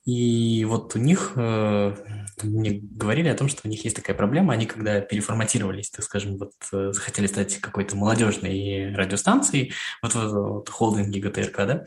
[0.06, 1.96] и вот у них, э,
[2.42, 6.38] мне говорили о том, что у них есть такая проблема, они когда переформатировались, так скажем,
[6.38, 11.86] вот э, захотели стать какой-то молодежной радиостанцией, вот в вот, холдинге ГТРК, да,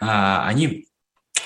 [0.00, 0.86] а, они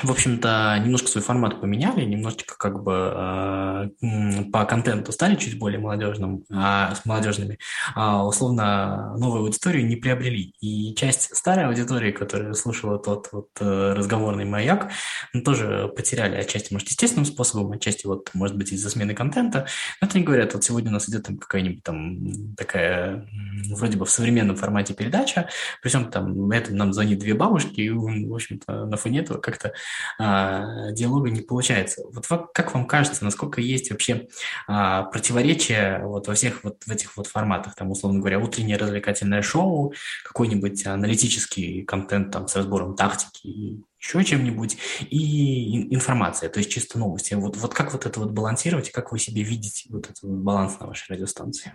[0.02, 5.78] в общем-то, немножко свой формат поменяли, немножечко как бы э, по контенту стали чуть более
[5.78, 7.59] молодежным, э, с молодежными,
[7.94, 10.54] а условно новую аудиторию не приобрели.
[10.61, 14.90] И часть старой аудитории, которая слушала тот вот э, разговорный маяк,
[15.32, 19.66] ну, тоже потеряли отчасти, может, естественным способом, отчасти вот, может быть, из-за смены контента.
[20.00, 23.26] Но это не говорят, вот сегодня у нас идет там какая-нибудь там такая,
[23.70, 25.48] вроде бы в современном формате передача,
[25.80, 29.72] при всем там этом нам звонит две бабушки, и, в общем-то, на фоне этого как-то
[30.18, 32.05] а, диалога не получается.
[32.12, 34.29] Вот как вам кажется, насколько есть вообще
[34.66, 39.42] а, противоречия вот во всех вот в этих вот форматах, там, условно говоря, утреннее развлекательное
[39.42, 39.92] шоу,
[40.25, 44.77] какой-нибудь аналитический контент там с разбором тактики, еще чем-нибудь,
[45.11, 47.35] и информация, то есть чисто новости.
[47.35, 50.33] Вот, вот как вот это вот балансировать, и как вы себе видите вот этот вот
[50.33, 51.72] баланс на вашей радиостанции?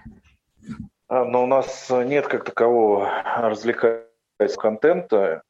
[1.08, 4.08] А, но у нас нет как такового развлекательного
[4.58, 5.44] контента,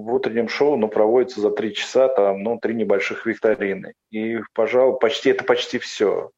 [0.00, 3.94] в утреннем шоу ну, проводится за три часа, там, ну, три небольших викторины.
[4.10, 6.30] И, пожалуй, почти это почти все.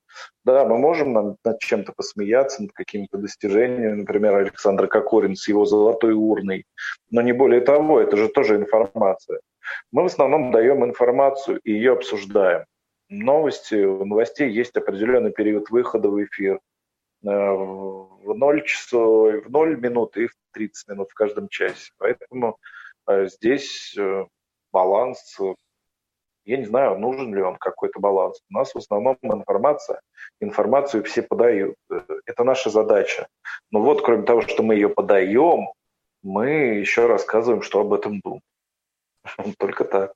[0.44, 6.12] Да, мы можем над, чем-то посмеяться, над какими-то достижениями, например, Александр Кокорин с его золотой
[6.12, 6.66] урной,
[7.10, 9.40] но не более того, это же тоже информация.
[9.90, 12.64] Мы в основном даем информацию и ее обсуждаем.
[13.08, 16.58] Новости, у новостей есть определенный период выхода в эфир э,
[17.22, 21.92] в 0 часов, в 0 минут и в 30 минут в каждом часе.
[21.98, 22.58] Поэтому
[23.08, 24.24] здесь э,
[24.72, 25.54] баланс, э,
[26.44, 28.40] я не знаю, нужен ли он какой-то баланс.
[28.50, 30.00] У нас в основном информация,
[30.40, 31.76] информацию все подают.
[32.26, 33.28] Это наша задача.
[33.70, 35.72] Но вот кроме того, что мы ее подаем,
[36.22, 36.48] мы
[36.80, 38.42] еще рассказываем, что об этом думаем.
[39.58, 40.12] Только так.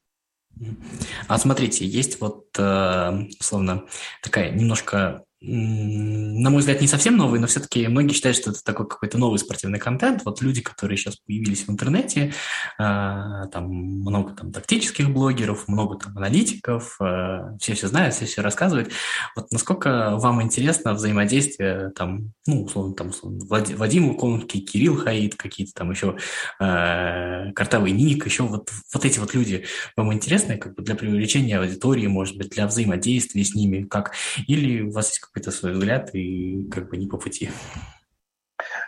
[1.29, 3.87] А смотрите, есть вот, условно,
[4.22, 8.88] такая немножко на мой взгляд, не совсем новый, но все-таки многие считают, что это такой
[8.88, 10.22] какой-то новый спортивный контент.
[10.24, 12.33] Вот люди, которые сейчас появились в интернете,
[12.77, 18.42] а, там много там тактических блогеров, много там аналитиков, а, все все знают, все все
[18.42, 18.90] рассказывают.
[19.37, 25.72] Вот насколько вам интересно взаимодействие там, ну, условно, там, условно, Вадим Уконский, Кирилл Хаид, какие-то
[25.72, 26.16] там еще
[26.59, 31.59] э, Картавый Ник, еще вот, вот эти вот люди вам интересны как бы для привлечения
[31.59, 34.14] аудитории, может быть, для взаимодействия с ними, как,
[34.48, 37.50] или у вас есть какой-то свой взгляд и как бы не по пути.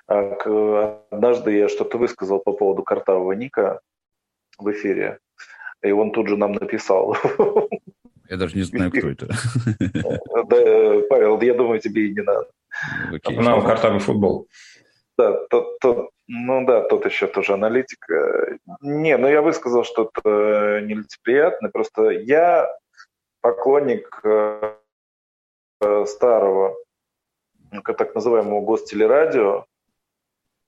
[0.07, 3.81] А, однажды я что-то высказал по поводу картавого ника
[4.59, 5.18] в эфире,
[5.83, 7.16] и он тут же нам написал.
[8.29, 9.29] Я даже не знаю, кто это.
[10.48, 12.48] Да, Павел, я думаю, тебе и не надо.
[13.12, 13.37] Окей.
[13.37, 14.48] Нам картавый футбол.
[15.18, 18.07] Да, тот, тот, ну да, тот еще тоже аналитик.
[18.81, 21.70] Не, ну я высказал что-то нелицеприятное.
[21.70, 22.68] Просто я
[23.40, 24.74] поклонник Э,
[26.07, 26.77] старого
[27.97, 29.64] так называемого гостелерадио,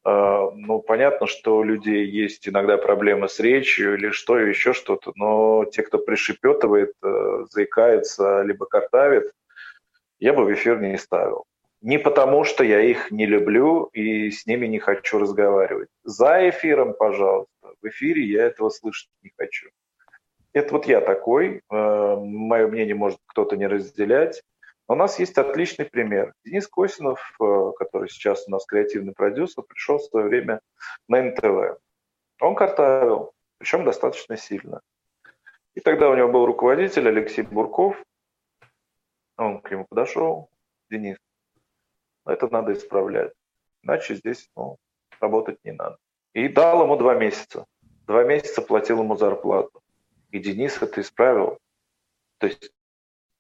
[0.05, 5.13] э, ну, понятно, что у людей есть иногда проблемы с речью или что, еще что-то,
[5.17, 9.33] но те, кто пришепетывает, э, заикается, либо картавит,
[10.21, 11.45] я бы в эфир не ставил.
[11.81, 15.89] Не потому, что я их не люблю и с ними не хочу разговаривать.
[16.05, 17.51] За эфиром, пожалуйста.
[17.83, 19.69] В эфире я этого слышать не хочу.
[20.53, 21.63] Это вот я такой.
[21.71, 24.43] Э, Мое мнение может кто-то не разделять.
[24.93, 26.35] У нас есть отличный пример.
[26.45, 30.61] Денис Косинов, э, который сейчас у нас креативный продюсер, пришел в свое время
[31.09, 31.81] на НТВ.
[32.43, 34.83] Он картавил, причем достаточно сильно.
[35.73, 38.05] И тогда у него был руководитель Алексей Бурков.
[39.39, 40.51] Он к нему подошел.
[40.91, 41.17] Денис,
[42.27, 43.33] это надо исправлять.
[43.83, 44.77] Иначе здесь ну,
[45.21, 45.97] работать не надо.
[46.35, 47.65] И дал ему два месяца.
[48.07, 49.81] Два месяца платил ему зарплату.
[50.33, 51.59] И Денис это исправил.
[52.37, 52.71] То есть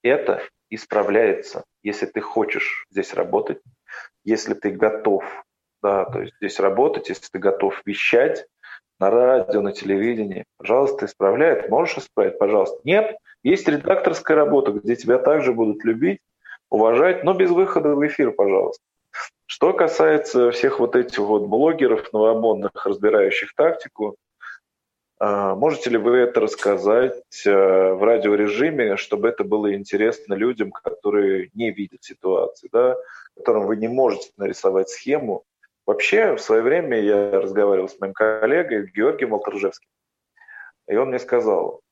[0.03, 0.41] это
[0.75, 3.61] исправляется, если ты хочешь здесь работать,
[4.25, 5.25] если ты готов,
[5.83, 8.47] да, то есть здесь работать, если ты готов вещать
[8.99, 11.69] на радио, на телевидении, пожалуйста, исправляй.
[11.69, 12.81] Можешь исправить, пожалуйста.
[12.85, 16.21] Нет, есть редакторская работа, где тебя также будут любить,
[16.71, 18.83] уважать, но без выхода в эфир, пожалуйста.
[19.47, 24.17] Что касается всех вот этих вот блогеров новомодных, разбирающих тактику,
[25.23, 31.71] можете ли вы это рассказать э, в радиорежиме, чтобы это было интересно людям, которые не
[31.71, 32.97] видят ситуации, да,
[33.37, 35.45] которым вы не можете нарисовать схему?
[35.87, 39.89] Вообще, в свое время я разговаривал с моим коллегой Георгием Волторжевским,
[40.89, 41.83] и он мне сказал,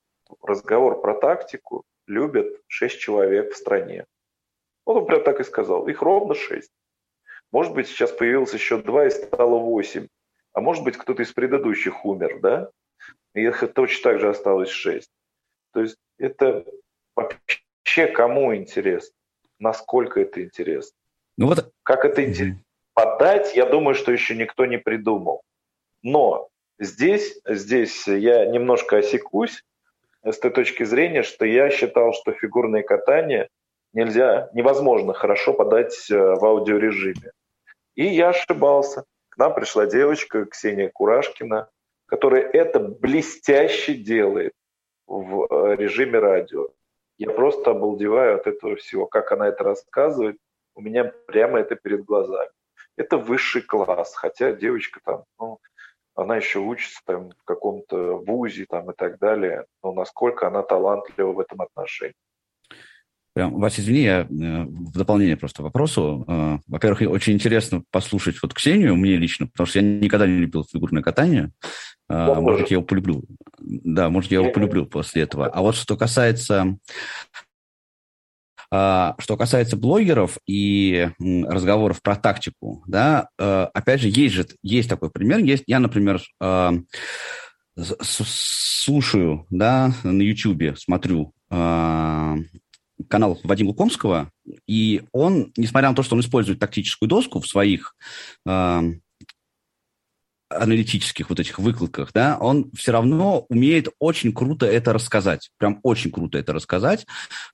[0.42, 4.06] разговор про тактику любят шесть человек в стране.
[4.84, 6.72] Вот он прям так и сказал, их ровно шесть.
[7.52, 10.08] Может быть, сейчас появилось еще два и стало восемь.
[10.52, 12.70] А может быть, кто-то из предыдущих умер, да?
[13.34, 15.10] И их точно так же осталось шесть.
[15.72, 16.64] То есть это
[17.14, 19.14] вообще кому интересно?
[19.58, 20.96] Насколько это интересно?
[21.36, 21.72] Ну вот...
[21.82, 22.62] Как это интересно?
[22.94, 25.42] Подать, я думаю, что еще никто не придумал.
[26.02, 29.62] Но здесь, здесь я немножко осекусь
[30.24, 33.48] с той точки зрения, что я считал, что фигурное катание
[33.92, 37.32] нельзя, невозможно хорошо подать э, в аудиорежиме.
[37.94, 39.04] И я ошибался.
[39.30, 41.70] К нам пришла девочка Ксения Курашкина,
[42.10, 44.52] которая это блестяще делает
[45.06, 46.68] в э, режиме радио.
[47.18, 50.36] Я просто обалдеваю от этого всего, как она это рассказывает.
[50.74, 52.50] У меня прямо это перед глазами.
[52.96, 55.60] Это высший класс, хотя девочка там, ну,
[56.16, 59.66] она еще учится там в каком-то вузе там и так далее.
[59.82, 62.14] Но насколько она талантлива в этом отношении.
[63.40, 66.26] Прям, Вася, извини, я э, в дополнение просто вопросу.
[66.28, 70.66] Э, во-первых, очень интересно послушать вот Ксению, мне лично, потому что я никогда не любил
[70.70, 71.50] фигурное катание.
[72.06, 73.24] Да, э, может, я его полюблю.
[73.58, 75.46] Да, может, я его полюблю после этого.
[75.46, 76.76] А вот что касается
[78.72, 85.38] что касается блогеров и разговоров про тактику, да, опять же, есть же есть такой пример.
[85.38, 86.20] Есть, я, например,
[87.76, 91.32] слушаю, да, на YouTube, смотрю
[93.08, 94.30] канал Вадима Лукомского,
[94.66, 97.94] и он, несмотря на то, что он использует тактическую доску в своих
[98.46, 98.80] э,
[100.48, 106.10] аналитических вот этих выкладках, да, он все равно умеет очень круто это рассказать, прям очень
[106.10, 107.06] круто это рассказать,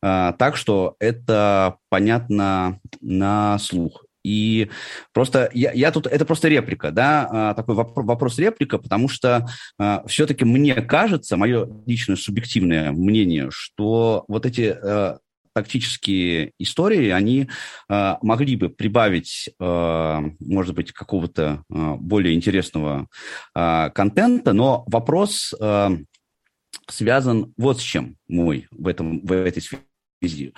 [0.03, 4.07] э, так что это понятно на слух.
[4.27, 4.71] И
[5.13, 9.47] просто я, я тут, это просто реплика, да, а, такой вопрос, вопрос реплика, потому что
[9.79, 15.19] а, все-таки мне кажется, мое личное субъективное мнение, что вот эти а,
[15.57, 17.49] тактические истории, они
[17.89, 23.09] э, могли бы прибавить, э, может быть, какого-то э, более интересного
[23.55, 25.97] э, контента, но вопрос э,
[26.91, 29.63] связан вот с чем мой в, этом, в этой
[30.21, 30.53] связи.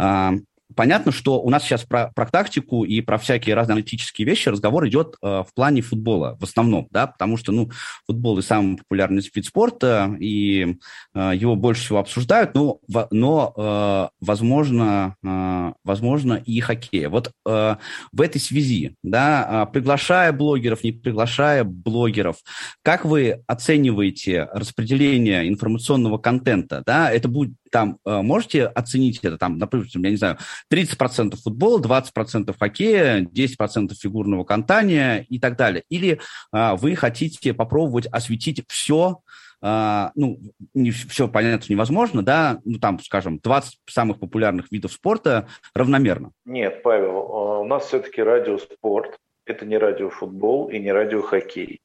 [0.00, 0.32] Э,
[0.74, 4.86] понятно, что у нас сейчас про, про тактику и про всякие разные аналитические вещи разговор
[4.88, 7.70] идет э, в плане футбола в основном, да, потому что, ну,
[8.06, 10.76] футбол и самый популярный вид спорта, и
[11.14, 17.06] э, его больше всего обсуждают, но, в, но э, возможно, э, возможно, и хоккей.
[17.06, 17.76] Вот э,
[18.12, 22.36] в этой связи, да, э, приглашая блогеров, не приглашая блогеров,
[22.82, 29.58] как вы оцениваете распределение информационного контента, да, это будет там э, можете оценить это, там,
[29.58, 30.38] например, я не знаю,
[30.72, 35.84] 30% футбола, 20% хоккея, 10% фигурного катания и так далее.
[35.88, 36.20] Или
[36.52, 39.20] а, вы хотите попробовать осветить все,
[39.62, 40.38] а, ну,
[40.74, 46.32] не все, понятно, невозможно, да, ну, там, скажем, 20 самых популярных видов спорта равномерно.
[46.44, 47.16] Нет, Павел,
[47.60, 51.80] у нас все-таки радиоспорт, это не радиофутбол и не радиохоккей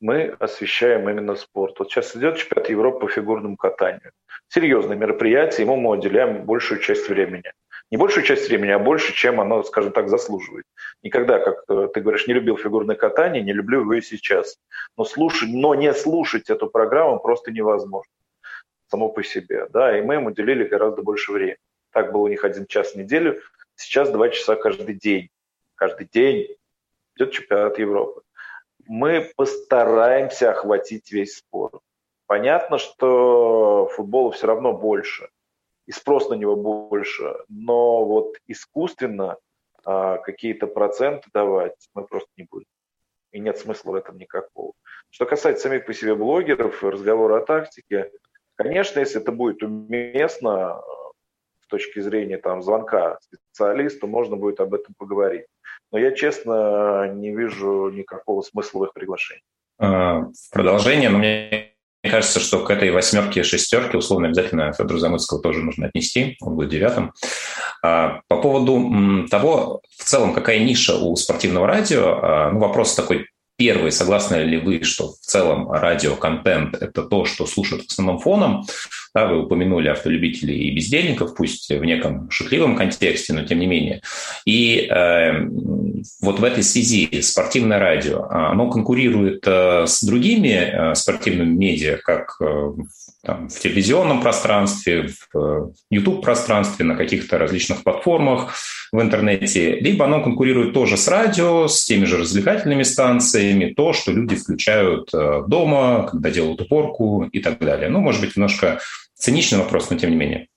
[0.00, 1.78] мы освещаем именно спорт.
[1.78, 4.12] Вот сейчас идет чемпионат Европы по фигурному катанию.
[4.48, 7.52] Серьезное мероприятие, ему мы уделяем большую часть времени.
[7.90, 10.64] Не большую часть времени, а больше, чем оно, скажем так, заслуживает.
[11.02, 14.58] Никогда, как э, ты говоришь, не любил фигурное катание, не люблю его и сейчас.
[14.96, 18.12] Но, слушать, но не слушать эту программу просто невозможно.
[18.86, 19.66] Само по себе.
[19.70, 21.58] Да, и мы им уделили гораздо больше времени.
[21.92, 23.40] Так было у них один час в неделю,
[23.74, 25.28] сейчас два часа каждый день.
[25.74, 26.56] Каждый день
[27.16, 28.22] идет чемпионат Европы
[28.90, 31.80] мы постараемся охватить весь спорт.
[32.26, 35.28] Понятно, что футбола все равно больше,
[35.86, 39.36] и спрос на него больше, но вот искусственно
[39.84, 42.66] а, какие-то проценты давать мы просто не будем.
[43.30, 44.72] И нет смысла в этом никакого.
[45.10, 48.10] Что касается самих по себе блогеров, разговора о тактике,
[48.56, 50.82] конечно, если это будет уместно,
[51.62, 55.46] с точки зрения там, звонка специалисту, можно будет об этом поговорить.
[55.92, 59.42] Но я, честно, не вижу никакого смысла в их приглашении.
[59.78, 65.42] А, в продолжение, но мне кажется, что к этой восьмерке, шестерке условно обязательно Федора Замыцкого
[65.42, 67.12] тоже нужно отнести, он будет девятым.
[67.82, 73.26] А, по поводу того, в целом, какая ниша у спортивного радио, а, ну, вопрос такой
[73.60, 78.64] Первый, согласны ли вы, что в целом радиоконтент– это то, что слушают в основном фоном?
[79.14, 84.02] Да, вы упомянули автолюбителей и бездельников, пусть в неком шутливом контексте, но тем не менее.
[84.44, 85.48] И э,
[86.22, 92.36] вот в этой связи спортивное радио, оно конкурирует э, с другими э, спортивными медиа, как
[92.40, 92.72] э,
[93.24, 98.54] там, в телевизионном пространстве, в YouTube-пространстве, на каких-то различных платформах
[98.92, 104.12] в интернете, либо оно конкурирует тоже с радио, с теми же развлекательными станциями, то, что
[104.12, 107.88] люди включают э, дома, когда делают уборку и так далее.
[107.88, 108.80] Ну, может быть, немножко
[109.20, 110.48] циничный вопрос, но тем не менее.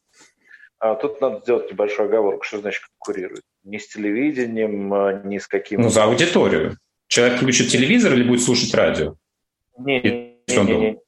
[0.79, 3.43] А тут надо сделать небольшую оговорку, что значит конкурирует.
[3.63, 5.81] Не с телевидением, а ни с каким...
[5.81, 6.77] Ну, за аудиторию.
[7.07, 9.15] Человек включит телевизор или будет слушать радио?
[9.77, 10.99] Не, не, не, не, не.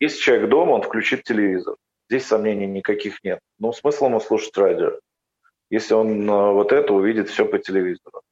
[0.00, 1.76] Если человек дома, он включит телевизор.
[2.08, 3.40] Здесь сомнений никаких нет.
[3.58, 4.98] Но смысл ему слушать радио,
[5.68, 8.22] если он э, вот это увидит все по телевизору.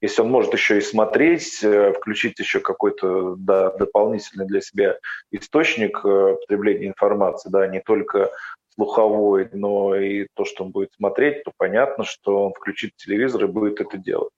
[0.00, 4.98] Если он может еще и смотреть, э, включить еще какой-то да, дополнительный для себя
[5.30, 8.30] источник э, потребления информации, да, не только
[8.74, 13.48] слуховой, но и то, что он будет смотреть, то понятно, что он включит телевизор и
[13.48, 14.32] будет это делать.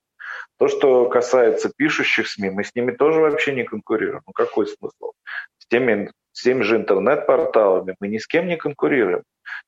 [0.58, 4.22] То, что касается пишущих СМИ, мы с ними тоже вообще не конкурируем.
[4.26, 5.12] Ну какой смысл?
[5.58, 9.22] С теми с теми же интернет-порталами, мы ни с кем не конкурируем.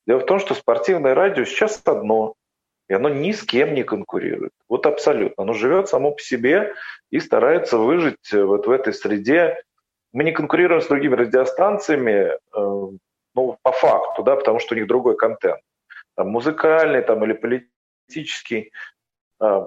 [0.06, 2.34] Дело в том, что спортивное радио сейчас одно,
[2.88, 4.52] и оно ни с кем не конкурирует.
[4.68, 5.42] Вот абсолютно.
[5.42, 6.74] Оно живет само по себе
[7.10, 9.62] и старается выжить вот в этой среде.
[10.12, 12.38] Мы не конкурируем с другими радиостанциями, э,
[13.34, 15.60] ну, по факту, да, потому что у них другой контент.
[16.14, 18.70] Там, музыкальный там, или политический.
[19.40, 19.66] Э,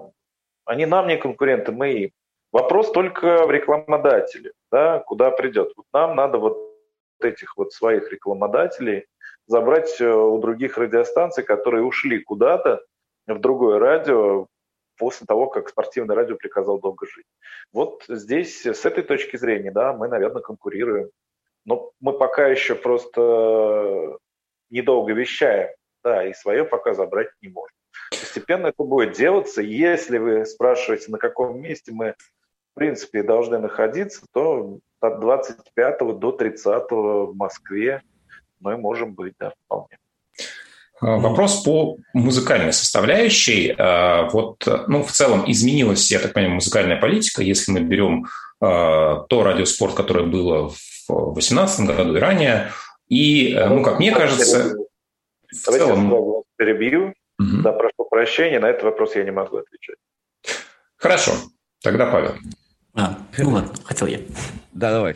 [0.65, 2.11] они нам не конкуренты, мы им.
[2.51, 5.73] Вопрос только в рекламодателе, да, куда придет.
[5.75, 6.57] Вот нам надо вот
[7.19, 9.05] этих вот своих рекламодателей
[9.47, 12.83] забрать э, у других радиостанций, которые ушли куда-то
[13.27, 14.47] в другое радио
[14.97, 17.25] после того, как спортивное радио приказал долго жить.
[17.71, 21.09] Вот здесь с этой точки зрения, да, мы, наверное, конкурируем.
[21.65, 24.17] Но мы пока еще просто
[24.69, 25.69] недолго вещаем,
[26.03, 27.75] да, и свое пока забрать не можем.
[28.09, 29.61] Постепенно это будет делаться.
[29.61, 32.15] Если вы спрашиваете, на каком месте мы,
[32.71, 38.01] в принципе, должны находиться, то от 25 до 30 в Москве
[38.59, 39.97] мы можем быть, да, вполне.
[40.99, 43.75] А, вопрос по музыкальной составляющей.
[43.77, 47.43] А, вот, ну, в целом изменилась, я так понимаю, музыкальная политика.
[47.43, 48.25] Если мы берем
[48.59, 52.71] а, то радиоспорт, которое было в 2018 году и ранее,
[53.07, 54.75] и, ну, как мне кажется,
[55.51, 56.11] в Давайте целом...
[56.11, 57.13] я перебью.
[57.39, 57.61] Угу.
[57.63, 59.97] Да, прошу прощения, на этот вопрос я не могу отвечать.
[60.97, 61.33] Хорошо,
[61.83, 62.33] тогда Павел.
[62.95, 64.19] А, ну ладно, хотел я.
[64.73, 65.15] Да, давай.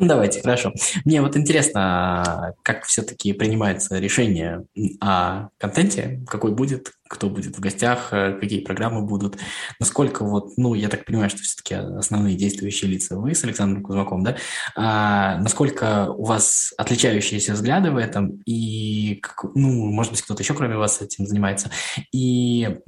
[0.00, 0.72] Ну, давайте, хорошо.
[1.04, 4.64] Мне вот интересно, как все-таки принимается решение
[5.00, 9.38] о контенте, какой будет, кто будет в гостях, э, какие программы будут,
[9.80, 14.22] насколько вот, ну, я так понимаю, что все-таки основные действующие лица вы с Александром Кузмаком,
[14.22, 14.36] да,
[14.76, 19.20] а насколько у вас отличающиеся взгляды в этом, и,
[19.54, 21.70] ну, может быть, кто-то еще кроме вас этим занимается,
[22.12, 22.78] и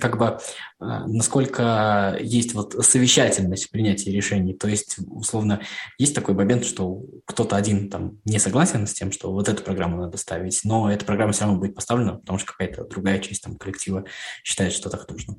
[0.00, 0.38] как бы
[0.78, 5.60] а, насколько есть вот совещательность в принятии решений, то есть, условно,
[5.98, 9.98] есть такой момент, что кто-то один там не согласен с тем, что вот эту программу
[9.98, 13.56] надо ставить, но эта программа все равно будет поставлена, потому что какая-то другая часть там
[13.70, 14.04] коллектива
[14.44, 15.34] считает, что так нужно.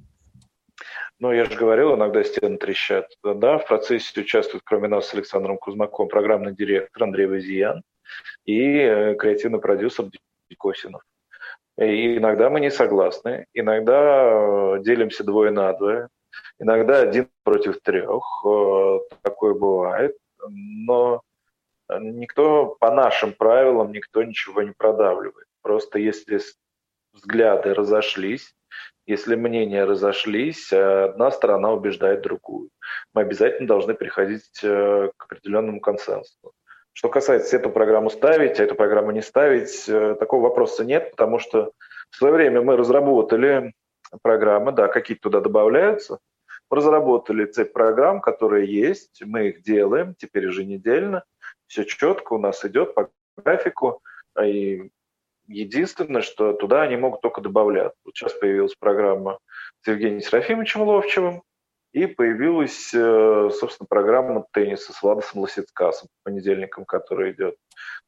[1.19, 3.05] Ну, я же говорил, иногда стены трещат.
[3.23, 7.83] Да, в процессе участвует, кроме нас, с Александром Кузмаком, программный директор Андрей Вазиян
[8.45, 10.05] и э, креативный продюсер
[10.57, 11.03] Косинов.
[11.77, 16.07] И иногда мы не согласны, иногда э, делимся двое на двое,
[16.59, 18.23] иногда один против трех.
[18.45, 20.17] Э, такое бывает.
[20.47, 21.21] Но
[21.99, 25.45] никто по нашим правилам, никто ничего не продавливает.
[25.61, 26.39] Просто если
[27.13, 28.55] взгляды разошлись,
[29.07, 32.69] если мнения разошлись, э, одна сторона убеждает другую.
[33.13, 36.53] Мы обязательно должны приходить э, к определенному консенсусу.
[36.93, 41.39] Что касается эту программу ставить, а эту программу не ставить, э, такого вопроса нет, потому
[41.39, 41.71] что
[42.09, 43.73] в свое время мы разработали
[44.21, 46.19] программы, да, какие-то туда добавляются,
[46.69, 51.23] мы разработали цепь программ, которые есть, мы их делаем, теперь еженедельно,
[51.67, 54.01] Все четко у нас идет по графику.
[54.41, 54.89] И
[55.51, 57.93] единственное, что туда они могут только добавлять.
[58.05, 59.39] Вот сейчас появилась программа
[59.81, 61.43] с Евгением Серафимовичем Ловчевым,
[61.93, 67.55] и появилась, э, собственно, программа тенниса с Владосом Лосицкасом понедельником, который идет.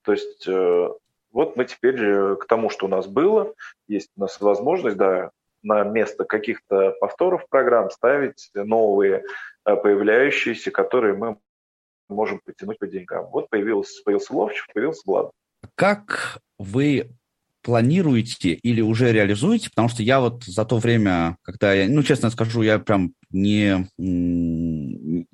[0.03, 0.89] То есть э,
[1.31, 3.53] вот мы теперь э, к тому, что у нас было,
[3.87, 5.31] есть у нас возможность, да,
[5.63, 9.23] на место каких-то повторов программ ставить новые,
[9.63, 11.37] появляющиеся, которые мы
[12.09, 13.27] можем потянуть по деньгам.
[13.27, 15.31] Вот появился, появился Ловчев, появился Влад.
[15.75, 17.09] Как вы
[17.63, 19.69] планируете или уже реализуете?
[19.69, 23.87] Потому что я вот за то время, когда я, ну, честно скажу, я прям не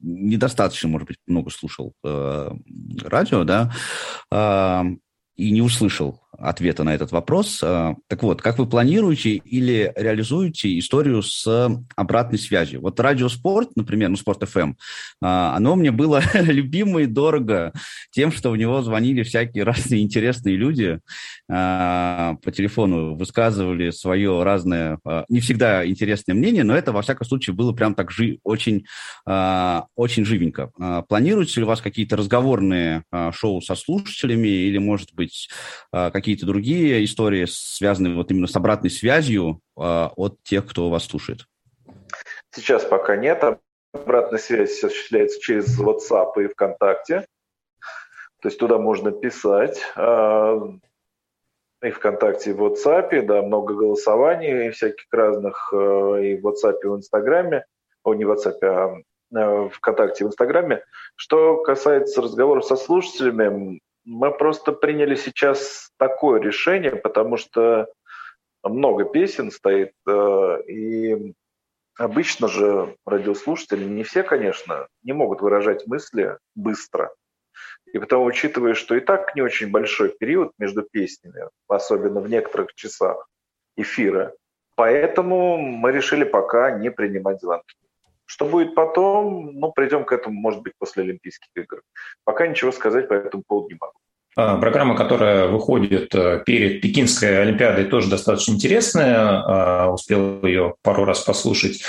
[0.02, 2.52] недостаточно, может быть, много слушал э,
[3.04, 3.74] радио, да,
[4.32, 4.84] э,
[5.40, 7.62] и не услышал ответа на этот вопрос.
[7.64, 12.82] А, так вот, как вы планируете или реализуете историю с обратной связью?
[12.82, 14.76] Вот радиоспорт, например, ну, Спорт FM,
[15.22, 17.74] а, оно мне было любимо и дорого
[18.12, 21.00] тем, что в него звонили всякие разные интересные люди
[21.50, 27.56] а, по телефону, высказывали свое разное, не всегда интересное мнение, но это, во всяком случае,
[27.56, 28.86] было прям так жи очень,
[29.26, 30.72] очень живенько.
[31.08, 35.29] Планируются ли у вас какие-то разговорные шоу со слушателями или, может быть,
[35.92, 41.06] какие какие-то другие истории, связанные вот именно с обратной связью э, от тех, кто вас
[41.06, 41.46] слушает?
[42.52, 43.44] Сейчас пока нет.
[43.92, 47.26] Обратная связь осуществляется через WhatsApp и ВКонтакте.
[48.42, 49.82] То есть туда можно писать.
[49.96, 50.60] Э,
[51.82, 56.88] и ВКонтакте, и в WhatsApp, да, много голосований и всяких разных, и в WhatsApp, и
[56.88, 57.66] в Инстаграме,
[58.04, 59.04] о, не в WhatsApp,
[59.34, 60.84] а ВКонтакте, в Инстаграме.
[61.16, 67.88] Что касается разговоров со слушателями, мы просто приняли сейчас такое решение, потому что
[68.64, 71.34] много песен стоит, э, и
[71.98, 77.14] обычно же радиослушатели, не все, конечно, не могут выражать мысли быстро.
[77.92, 82.74] И потому, учитывая, что и так не очень большой период между песнями, особенно в некоторых
[82.76, 83.28] часах
[83.76, 84.34] эфира,
[84.76, 87.76] поэтому мы решили пока не принимать звонки.
[88.30, 91.82] Что будет потом, ну, придем к этому, может быть, после Олимпийских игр.
[92.26, 93.94] Пока ничего сказать по этому поводу не могу.
[94.36, 99.16] А, программа, которая выходит э, перед Пекинской Олимпиадой, тоже достаточно интересная.
[99.18, 101.82] А, успел ее пару раз послушать.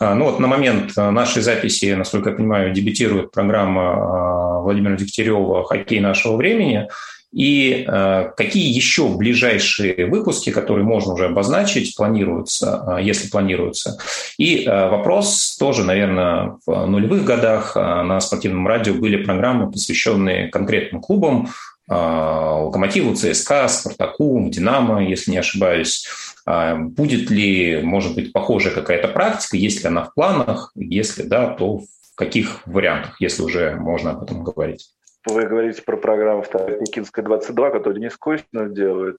[0.00, 6.00] А, ну вот на момент нашей записи, насколько я понимаю, дебютирует программа Владимира Дегтярева «Хоккей
[6.00, 6.88] нашего времени».
[7.34, 13.98] И э, какие еще ближайшие выпуски, которые можно уже обозначить, планируются, э, если планируются?
[14.38, 20.46] И э, вопрос тоже, наверное, в нулевых годах э, на спортивном радио были программы, посвященные
[20.48, 21.48] конкретным клубам,
[21.90, 26.06] э, Локомотиву, ЦСКА, Спартаку, Динамо, если не ошибаюсь.
[26.46, 29.56] Э, будет ли, может быть, похожая какая-то практика?
[29.56, 30.70] Есть ли она в планах?
[30.76, 34.90] Если да, то в каких вариантах, если уже можно об этом говорить?
[35.26, 39.16] Вы говорите про программу Пекинская 22, которую Денис Костинов делает.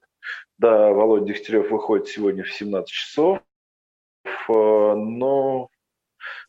[0.56, 3.40] Да, Володя Дегтярев выходит сегодня в 17 часов.
[4.24, 5.68] Э, но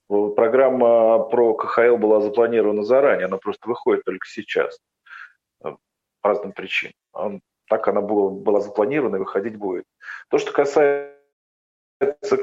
[0.08, 4.80] программа про КХЛ была запланирована заранее, она просто выходит только сейчас.
[5.64, 5.76] Э,
[6.22, 7.42] по разным причинам.
[7.68, 9.86] Так она была, была запланирована и выходить будет.
[10.30, 11.18] То, что касается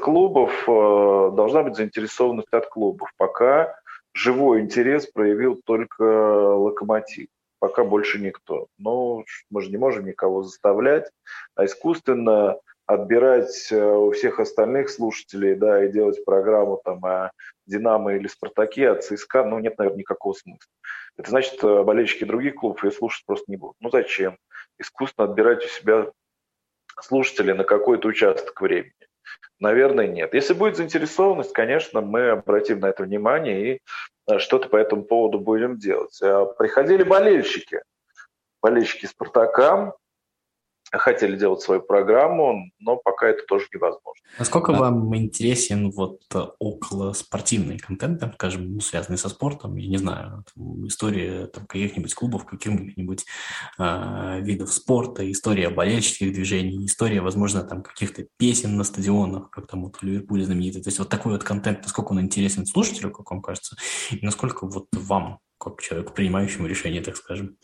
[0.01, 3.09] клубов, э, должна быть заинтересованность от клубов.
[3.15, 3.79] Пока
[4.15, 7.27] живой интерес проявил только локомотив.
[7.59, 8.67] Пока больше никто.
[8.77, 11.09] Но мы же не можем никого заставлять,
[11.55, 17.31] а искусственно отбирать э, у всех остальных слушателей, да, и делать программу там о
[17.65, 20.69] Динамо или Спартаке, о ЦСКА, ну, нет, наверное, никакого смысла.
[21.17, 23.75] Это значит, э, болельщики других клубов ее слушать просто не будут.
[23.79, 24.37] Ну, зачем?
[24.77, 26.11] Искусственно отбирать у себя
[27.01, 28.93] слушателей на какой-то участок времени.
[29.59, 30.33] Наверное, нет.
[30.33, 33.79] Если будет заинтересованность, конечно, мы обратим на это внимание и
[34.27, 36.19] э, что-то по этому поводу будем делать.
[36.21, 37.81] А приходили болельщики,
[38.61, 39.93] болельщики «Спартака»,
[40.97, 44.21] хотели делать свою программу, но пока это тоже невозможно.
[44.37, 44.79] Насколько да.
[44.79, 46.21] вам интересен вот
[46.59, 51.65] около спортивный контент, там, скажем, ну, связанный со спортом, я не знаю, там, история там,
[51.65, 53.25] каких-нибудь клубов, каких-нибудь
[53.77, 59.83] э, видов спорта, история болельщических движений, история, возможно, там каких-то песен на стадионах, как там
[59.83, 60.81] вот в Ливерпуле знаменитый.
[60.81, 63.75] То есть вот такой вот контент, насколько он интересен слушателю, как вам кажется,
[64.11, 67.57] и насколько вот вам, как человеку, принимающему решение, так скажем.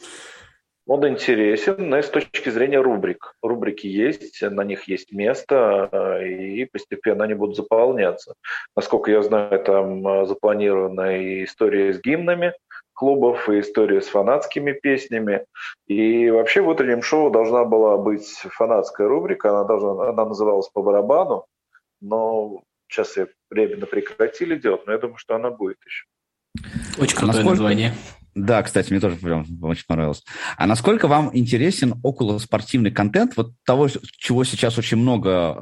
[0.88, 3.36] Он интересен, но с точки зрения рубрик.
[3.42, 8.34] Рубрики есть, на них есть место, э, и постепенно они будут заполняться.
[8.76, 12.54] Насколько я знаю, там э, запланирована и история с гимнами
[12.94, 15.46] клубов, и история с фанатскими песнями.
[15.88, 20.84] И вообще в утреннем шоу должна была быть фанатская рубрика, она, должна, она называлась «По
[20.84, 21.46] барабану»,
[22.00, 26.06] но сейчас ее временно прекратили делать, но я думаю, что она будет еще.
[27.02, 27.94] Очень крутое а насколько, название.
[28.34, 30.24] Да, кстати, мне тоже прям очень понравилось.
[30.58, 35.62] А насколько вам интересен околоспортивный контент, вот того, чего сейчас очень много э,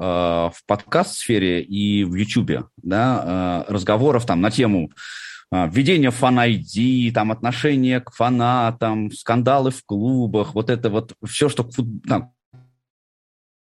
[0.56, 4.92] в подкаст-сфере и в YouTube, да, э, разговоров там на тему
[5.52, 11.64] э, введения фан-ID, там отношения к фанатам, скандалы в клубах, вот это вот все, что
[11.64, 11.88] к, фут...
[12.04, 12.30] да,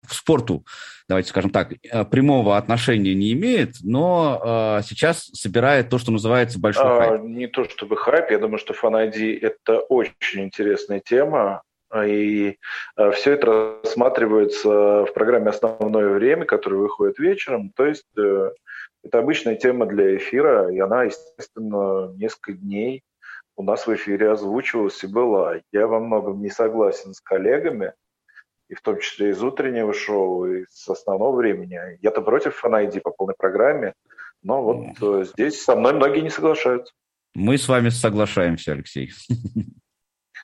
[0.08, 0.64] к спорту
[1.08, 6.60] давайте скажем так, э, прямого отношения не имеет, но э, сейчас собирает то, что называется
[6.60, 7.22] большой а, хайп.
[7.22, 11.62] Не то чтобы хайп, я думаю, что Fan ID– это очень интересная тема,
[12.04, 12.58] и
[12.96, 14.68] э, все это рассматривается
[15.06, 17.72] в программе «Основное время», которая выходит вечером.
[17.74, 18.50] То есть э,
[19.02, 23.02] это обычная тема для эфира, и она, естественно, несколько дней
[23.56, 25.56] у нас в эфире озвучивалась и была.
[25.72, 27.94] Я во многом не согласен с коллегами–
[28.68, 31.78] и в том числе из утреннего шоу, и с основного времени.
[32.02, 33.94] Я-то против Fan по полной программе,
[34.42, 35.24] но вот mm.
[35.24, 36.92] здесь со мной многие не соглашаются.
[37.34, 39.12] Мы с вами соглашаемся, Алексей.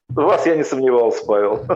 [0.08, 1.66] Вас я не сомневался, Павел.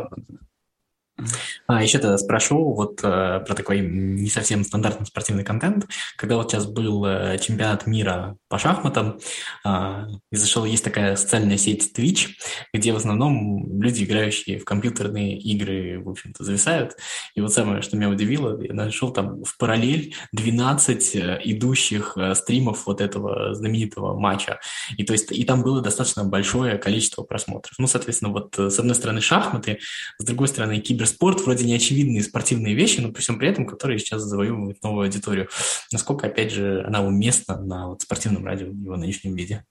[1.68, 5.86] А еще тогда спрошу вот э, про такой не совсем стандартный спортивный контент.
[6.16, 9.18] Когда вот сейчас был э, чемпионат мира по шахматам,
[9.66, 12.28] э, и зашел, есть такая социальная сеть Twitch,
[12.72, 16.96] где в основном люди, играющие в компьютерные игры, в общем-то, зависают.
[17.34, 22.34] И вот самое, что меня удивило, я нашел там в параллель 12 э, идущих э,
[22.34, 24.58] стримов вот этого знаменитого матча.
[24.96, 27.74] И то есть и там было достаточно большое количество просмотров.
[27.76, 29.80] Ну, соответственно, вот э, с одной стороны шахматы,
[30.16, 33.98] с другой стороны кибер спорт вроде неочевидные спортивные вещи, но при всем при этом, которые
[33.98, 35.48] сейчас завоевывают новую аудиторию.
[35.92, 39.64] Насколько, опять же, она уместна на вот спортивном радио в его нынешнем виде?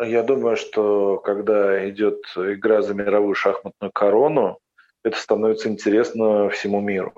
[0.00, 4.58] Я думаю, что когда идет игра за мировую шахматную корону,
[5.02, 7.12] это становится интересно всему миру.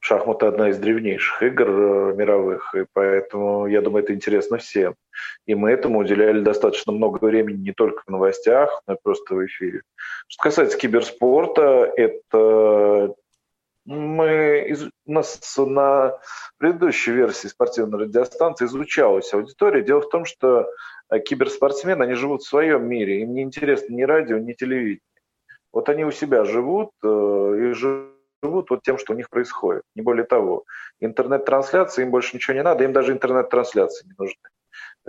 [0.00, 4.94] Шахматы– одна из древнейших игр э, мировых, и поэтому, я думаю, это интересно всем.
[5.46, 9.44] И мы этому уделяли достаточно много времени не только в новостях, но и просто в
[9.44, 9.82] эфире.
[10.28, 13.14] Что касается киберспорта, это
[13.84, 16.18] мы из, у нас на
[16.56, 19.82] предыдущей версии спортивной радиостанции изучалась аудитория.
[19.82, 20.66] Дело в том, что
[21.10, 25.00] э, киберспортсмены, они живут в своем мире, им не интересно ни радио, ни телевидение.
[25.72, 28.13] Вот они у себя живут э, и живут
[28.44, 29.82] живут вот тем, что у них происходит.
[29.94, 30.64] Не более того.
[31.00, 34.48] Интернет-трансляции, им больше ничего не надо, им даже интернет-трансляции не нужны.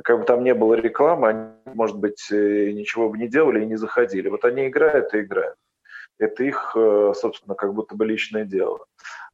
[0.03, 3.65] Как бы там не было рекламы, они, может быть, э, ничего бы не делали и
[3.65, 4.29] не заходили.
[4.29, 5.55] Вот они играют и играют.
[6.19, 8.85] Это их, э, собственно, как будто бы личное дело.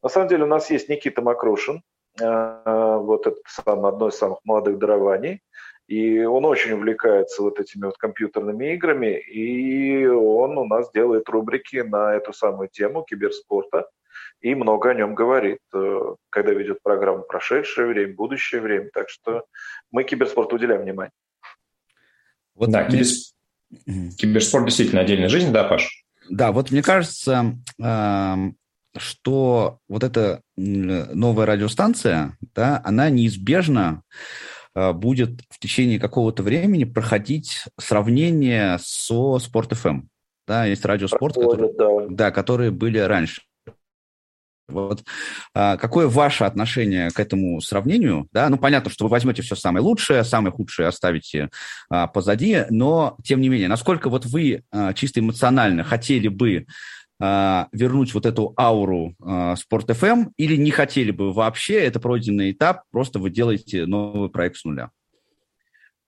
[0.02, 1.82] На самом деле у нас есть Никита Макрушин,
[2.20, 5.40] э, вот это сам, одно из самых молодых дарований.
[5.88, 11.78] И он очень увлекается вот этими вот компьютерными играми, и он у нас делает рубрики
[11.78, 13.88] на эту самую тему киберспорта
[14.42, 18.90] и много о нем говорит, э, когда ведет программу «Прошедшее время», «Будущее время».
[18.92, 19.44] Так что
[19.90, 21.12] мы киберспорту уделяем внимание.
[22.54, 23.34] Вот да, киберс...
[24.18, 26.04] киберспорт действительно отдельная жизнь, да, Паш?
[26.28, 28.56] Да, вот мне кажется, эм,
[28.96, 34.02] что вот эта новая радиостанция, да, она неизбежно
[34.74, 39.88] будет в течение какого-то времени проходить сравнение со Спорт ФМ.
[39.88, 40.08] Эм.
[40.46, 41.86] Да, есть радиоспорт, который, да.
[42.08, 43.42] да, которые были раньше.
[44.68, 45.04] Вот
[45.54, 48.28] а, какое ваше отношение к этому сравнению?
[48.32, 51.50] Да, ну понятно, что вы возьмете все самое лучшее, самое худшее оставите
[51.90, 56.66] а, позади, но тем не менее, насколько вот вы а, чисто эмоционально хотели бы
[57.24, 62.50] а, вернуть вот эту ауру а, Спорт FM или не хотели бы вообще, это пройденный
[62.50, 64.90] этап, просто вы делаете новый проект с нуля?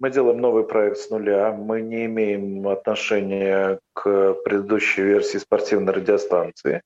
[0.00, 1.52] Мы делаем новый проект с нуля.
[1.52, 6.82] Мы не имеем отношения к предыдущей версии спортивной радиостанции.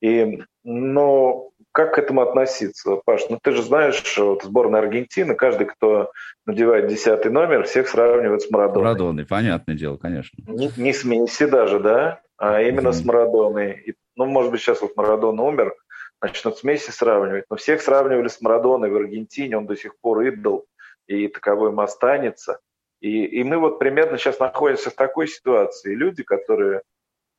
[0.00, 3.28] И, но как к этому относиться, Паш?
[3.28, 6.12] Ну ты же знаешь, вот сборная Аргентины, каждый, кто
[6.46, 8.84] надевает десятый номер, всех сравнивает с Марадоной.
[8.84, 10.40] Марадоной, понятное дело, конечно.
[10.46, 12.20] Не, не с Месси даже, да?
[12.38, 12.92] А именно mm-hmm.
[12.92, 13.72] с Марадоной.
[13.86, 15.74] И, ну, может быть, сейчас вот Марадона умер,
[16.22, 20.22] начнут с Месси сравнивать, но всех сравнивали с Марадоной в Аргентине, он до сих пор
[20.22, 20.66] идол,
[21.06, 22.60] и таковым останется.
[23.00, 25.94] И, и мы вот примерно сейчас находимся в такой ситуации.
[25.94, 26.82] Люди, которые,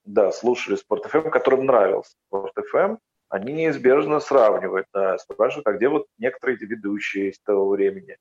[0.05, 2.97] да, слушали Спорт ФМ, которым нравился Спорт ФМ,
[3.29, 8.17] они неизбежно сравнивают, да, спрашивают, а где вот некоторые ведущие из того времени?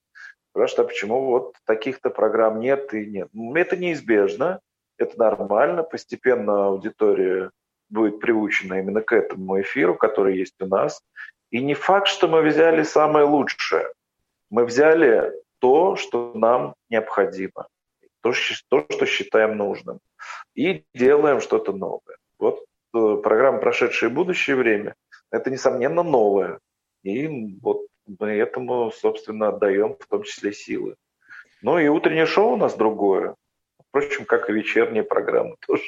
[0.50, 3.28] Спрашивают, а почему вот таких-то программ нет и нет?
[3.54, 4.60] Это неизбежно,
[4.98, 7.50] это нормально, постепенно аудитория
[7.88, 11.02] будет приучена именно к этому эфиру, который есть у нас.
[11.50, 13.90] И не факт, что мы взяли самое лучшее.
[14.50, 17.68] Мы взяли то, что нам необходимо,
[18.20, 20.00] то, что считаем нужным,
[20.54, 22.18] и делаем что-то новое.
[22.38, 24.94] Вот э, программа «Прошедшее будущее время»—
[25.30, 26.58] это, несомненно, новое.
[27.02, 30.96] И вот мы этому, собственно, отдаем в том числе силы.
[31.62, 33.34] Ну и утреннее шоу у нас другое
[33.88, 35.84] Впрочем, как и вечерние программы тоже.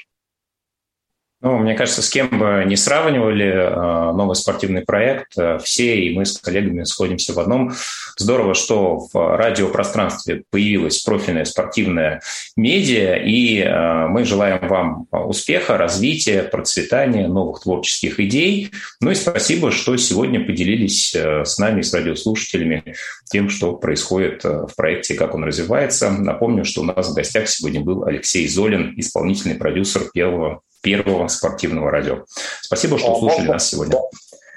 [1.43, 6.15] Ну, мне кажется, с кем бы не сравнивали э, новый спортивный проект, э, все и
[6.15, 7.73] мы с коллегами сходимся в одном.
[8.19, 12.21] Здорово, что в радиопространстве появилась профильная спортивная
[12.57, 18.71] медиа, и э, мы желаем вам успеха, развития, процветания, новых творческих идей.
[19.01, 22.97] Ну и спасибо, что сегодня поделились с нами, с радиослушателями,
[23.31, 26.11] тем, что происходит в проекте, как он развивается.
[26.11, 31.91] Напомню, что у нас в гостях сегодня был Алексей Золин, исполнительный продюсер первого первого спортивного
[31.91, 32.25] радио.
[32.61, 33.97] Спасибо, что слушали нас сегодня.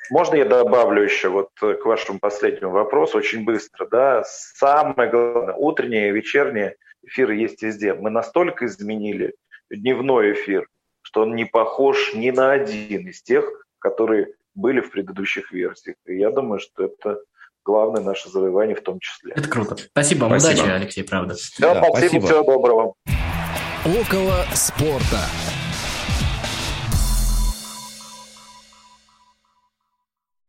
[0.10, 4.24] Можно я добавлю еще вот к вашему последнему вопросу очень быстро, да?
[4.26, 7.94] Самое главное, утренние, вечерние эфиры есть везде.
[7.94, 9.34] Мы настолько изменили
[9.70, 10.68] дневной эфир,
[11.02, 13.46] что он не похож ни на один из тех,
[13.80, 15.96] которые были в предыдущих версиях.
[16.06, 17.20] И я думаю, что это
[17.66, 19.34] главное наше завоевание в том числе.
[19.36, 19.78] Это круто.
[19.78, 20.40] Спасибо вам.
[20.40, 20.64] Спасибо.
[20.64, 21.36] Удачи, Алексей, правда.
[21.60, 21.98] Да, да спасибо.
[21.98, 22.26] спасибо.
[22.26, 22.94] Всего доброго.
[23.86, 25.20] Около спорта.